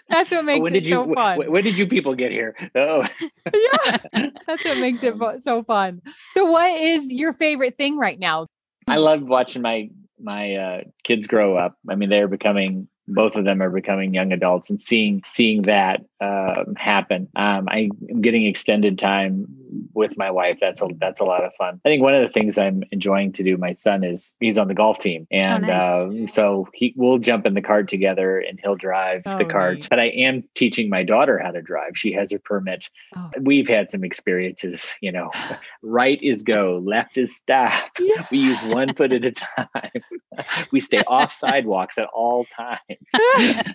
that's 0.09 0.31
what 0.31 0.45
makes 0.47 0.63
when 0.63 0.73
it 0.75 0.81
did 0.81 0.87
you? 0.87 0.95
so 0.95 1.15
fun. 1.15 1.43
wh- 1.43 1.51
when 1.51 1.65
did 1.65 1.77
you 1.77 1.87
people 1.87 2.15
get 2.15 2.31
here? 2.31 2.57
Oh, 2.75 3.07
yeah, 3.53 4.31
that's 4.47 4.65
what 4.65 4.79
makes 4.79 5.03
it 5.03 5.15
so 5.43 5.63
fun. 5.65 6.01
So, 6.31 6.51
what 6.51 6.71
is 6.81 7.13
your 7.13 7.35
favorite 7.35 7.77
thing 7.77 7.99
right 7.99 8.19
now? 8.19 8.47
I 8.89 8.97
love 8.97 9.23
watching 9.23 9.61
my 9.61 9.91
my 10.19 10.55
uh, 10.55 10.81
kids 11.03 11.27
grow 11.27 11.59
up. 11.59 11.77
I 11.91 11.97
mean, 11.97 12.09
they're 12.09 12.29
becoming 12.29 12.89
both 13.07 13.37
of 13.37 13.45
them 13.45 13.61
are 13.61 13.71
becoming 13.71 14.15
young 14.15 14.33
adults, 14.33 14.71
and 14.71 14.81
seeing 14.81 15.23
seeing 15.25 15.63
that 15.63 16.03
um, 16.25 16.75
happen. 16.77 17.29
Um, 17.37 17.69
I 17.69 17.91
am 18.11 18.21
getting 18.21 18.47
extended 18.47 18.99
time 18.99 19.47
with 19.93 20.17
my 20.17 20.31
wife. 20.31 20.59
That's 20.61 20.81
a 20.83 20.89
that's 20.99 21.21
a 21.21 21.25
lot 21.25 21.45
of 21.45 21.53
fun. 21.55 21.81
I 21.85 21.89
think 21.89 22.03
one 22.03 22.15
of 22.15 22.23
the 22.23 22.33
things 22.33 22.59
I'm 22.59 22.83
enjoying 22.91 23.33
to 23.33 23.43
do. 23.43 23.57
My 23.57 23.73
son 23.75 24.05
is 24.05 24.37
he's 24.41 24.59
on 24.59 24.69
the 24.69 24.75
golf 24.75 24.99
team, 24.99 25.27
and 25.31 25.63
nice. 25.63 25.87
uh, 25.87 26.27
so 26.27 26.69
he 26.75 26.95
we'll 26.97 27.19
jump 27.19 27.47
in 27.47 27.55
the 27.55 27.63
cart 27.63 27.89
together, 27.89 28.39
and 28.39 28.59
he'll 28.63 28.77
drive 28.77 29.23
Oh, 29.27 29.39
the 29.39 29.45
cart. 29.45 29.77
neat. 29.77 29.89
But 29.91 30.01
I 30.01 30.07
am 30.07 30.45
teaching 30.55 30.89
my 30.89 31.03
daughter 31.03 31.39
how 31.39 31.51
to 31.51 31.63
drive. 31.63 31.97
She 31.97 32.13
has 32.13 32.33
her 32.33 32.39
permit. 32.39 32.89
Oh. 33.17 33.31
We've 33.41 33.69
had 33.69 33.91
some 33.91 34.05
experiences. 34.05 34.93
You 35.01 35.13
know, 35.13 35.31
right 35.83 36.23
is 36.23 36.43
go, 36.43 36.81
left 36.85 37.19
is 37.19 37.37
stop. 37.37 37.73
Yeah. 37.99 38.27
We 38.31 38.39
use 38.39 38.63
one 38.65 38.95
foot 38.95 39.13
at 39.13 39.25
a 39.25 39.33
time. 39.33 40.03
we 40.73 40.81
stay 40.81 41.03
off 41.07 41.33
sidewalks 41.33 41.99
at 41.99 42.09
all 42.15 42.47
times. 42.57 42.81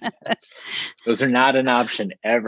Those 1.05 1.21
are 1.21 1.29
not 1.29 1.55
an 1.55 1.67
option 1.67 2.11
ever. 2.23 2.38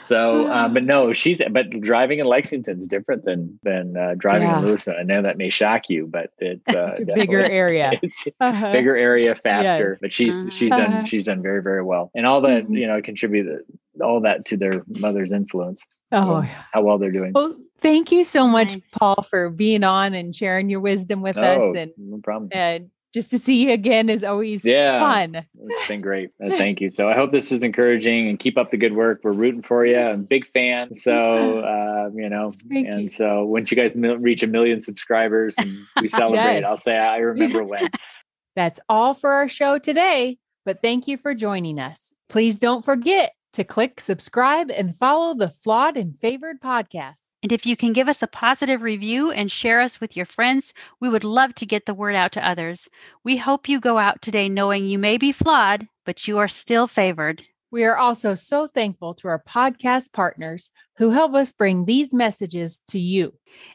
So, 0.00 0.46
uh, 0.46 0.68
but 0.68 0.84
no, 0.84 1.12
she's 1.20 1.40
but 1.50 1.70
driving 1.80 2.18
in 2.18 2.26
Lexington 2.26 2.76
is 2.76 2.86
different 2.86 3.24
than 3.24 3.58
than 3.62 3.96
uh, 3.96 4.14
driving 4.18 4.48
Yeah. 4.48 4.58
in 4.60 4.64
Lewiston. 4.66 4.94
I 4.98 5.02
know 5.02 5.22
that 5.22 5.38
may 5.38 5.50
shock 5.50 5.88
you, 5.88 6.06
but 6.06 6.30
it's 6.38 6.68
uh, 6.70 6.96
a 6.98 7.04
bigger 7.14 7.44
area. 7.44 7.92
It's 8.02 8.26
Uh-huh. 8.40 8.72
bigger 8.72 8.96
area, 8.96 9.34
faster. 9.34 9.90
Yes. 9.92 9.98
But 10.00 10.12
she's 10.12 10.44
Mhm. 10.46 10.52
she's 10.52 10.72
Uh-huh. 10.72 10.86
done 10.86 11.04
she's 11.06 11.24
done 11.24 11.42
very 11.42 11.62
very 11.62 11.82
well, 11.82 12.10
and 12.14 12.26
all 12.26 12.40
that 12.42 12.64
Mhm. 12.66 12.78
you 12.78 12.86
know 12.86 13.00
contribute 13.02 13.64
all 14.02 14.20
that 14.22 14.44
to 14.46 14.56
their 14.56 14.82
mother's 14.88 15.32
influence. 15.32 15.84
Oh, 16.12 16.42
So, 16.42 16.48
how 16.72 16.82
well 16.82 16.98
they're 16.98 17.10
doing. 17.10 17.32
well, 17.34 17.56
thank 17.78 18.12
you 18.12 18.24
so 18.24 18.46
much, 18.46 18.72
Nice. 18.72 18.90
Paul, 18.90 19.22
for 19.28 19.50
being 19.50 19.82
on 19.84 20.14
and 20.14 20.34
sharing 20.36 20.68
your 20.68 20.80
wisdom 20.80 21.22
with 21.22 21.36
oh, 21.38 21.70
us. 21.70 21.76
And 21.76 21.90
no 21.96 22.18
problem. 22.18 22.50
and 22.52 22.90
just 23.14 23.30
to 23.30 23.38
see 23.38 23.62
you 23.64 23.70
again 23.72 24.08
is 24.10 24.22
always 24.24 24.64
Yeah. 24.64 24.98
fun. 24.98 25.36
It's 25.36 25.88
been 25.88 26.00
great. 26.02 26.30
Uh, 26.44 26.50
Thank 26.50 26.80
you. 26.80 26.90
So 26.90 27.08
I 27.08 27.14
hope 27.14 27.30
this 27.30 27.48
was 27.50 27.62
encouraging 27.62 28.28
and 28.28 28.38
keep 28.38 28.58
up 28.58 28.70
the 28.70 28.76
good 28.76 28.92
work. 28.94 29.20
We're 29.22 29.32
rooting 29.32 29.62
for 29.62 29.86
you. 29.86 29.96
I'm 29.98 30.20
a 30.20 30.24
big 30.24 30.46
fan. 30.48 30.92
So, 30.94 31.60
uh, 31.60 32.10
you 32.14 32.28
know, 32.28 32.50
Thank 32.68 32.88
and 32.88 33.02
you. 33.04 33.08
so 33.08 33.44
once 33.44 33.70
you 33.70 33.76
guys 33.76 33.94
reach 33.94 34.42
a 34.42 34.46
million 34.48 34.80
subscribers 34.80 35.54
and 35.58 35.78
we 36.02 36.08
celebrate, 36.08 36.60
Yes. 36.60 36.64
I'll 36.66 36.76
say, 36.76 36.98
I 36.98 37.18
remember 37.18 37.62
when. 37.64 37.88
That's 38.56 38.80
all 38.88 39.14
for 39.14 39.30
our 39.30 39.48
show 39.48 39.78
today, 39.78 40.38
but 40.66 40.82
thank 40.82 41.08
you 41.08 41.16
for 41.16 41.34
joining 41.34 41.78
us. 41.78 42.12
Please 42.28 42.58
don't 42.58 42.84
forget 42.84 43.32
to 43.54 43.64
click 43.64 44.00
subscribe 44.00 44.70
and 44.70 44.94
follow 44.96 45.34
the 45.34 45.48
Flawed 45.50 45.96
and 45.96 46.18
Favored 46.18 46.60
podcast. 46.60 47.23
And 47.44 47.52
if 47.52 47.66
you 47.66 47.76
can 47.76 47.92
give 47.92 48.08
us 48.08 48.22
a 48.22 48.26
positive 48.26 48.80
review 48.80 49.30
and 49.30 49.52
share 49.52 49.82
us 49.82 50.00
with 50.00 50.16
your 50.16 50.24
friends, 50.24 50.72
we 50.98 51.10
would 51.10 51.24
love 51.24 51.54
to 51.56 51.66
get 51.66 51.84
the 51.84 51.92
word 51.92 52.14
out 52.14 52.32
to 52.32 52.48
others. 52.48 52.88
We 53.22 53.36
hope 53.36 53.68
you 53.68 53.80
go 53.80 53.98
out 53.98 54.22
today 54.22 54.48
knowing 54.48 54.86
you 54.86 54.98
may 54.98 55.18
be 55.18 55.30
flawed, 55.30 55.86
but 56.06 56.26
you 56.26 56.38
are 56.38 56.48
still 56.48 56.86
favored. 56.86 57.42
We 57.70 57.84
are 57.84 57.98
also 57.98 58.34
so 58.34 58.66
thankful 58.66 59.12
to 59.16 59.28
our 59.28 59.42
podcast 59.46 60.14
partners 60.14 60.70
who 60.96 61.10
help 61.10 61.34
us 61.34 61.52
bring 61.52 61.84
these 61.84 62.14
messages 62.14 62.80
to 62.88 62.98
you. 62.98 63.34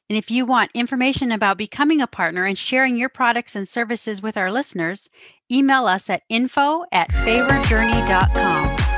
And 0.10 0.18
if 0.18 0.32
you 0.32 0.48
want 0.48 0.72
information 0.74 1.32
about 1.32 1.60
becoming 1.60 2.02
a 2.02 2.08
partner 2.08 2.46
and 2.46 2.58
sharing 2.58 2.98
your 2.98 3.10
products 3.10 3.56
and 3.56 3.68
services 3.68 4.20
with 4.20 4.36
our 4.36 4.52
listeners, 4.52 5.10
email 5.52 5.86
us 5.86 6.10
at 6.10 6.24
info 6.28 6.86
at 6.92 7.12
favoredjourney.com. 7.12 8.89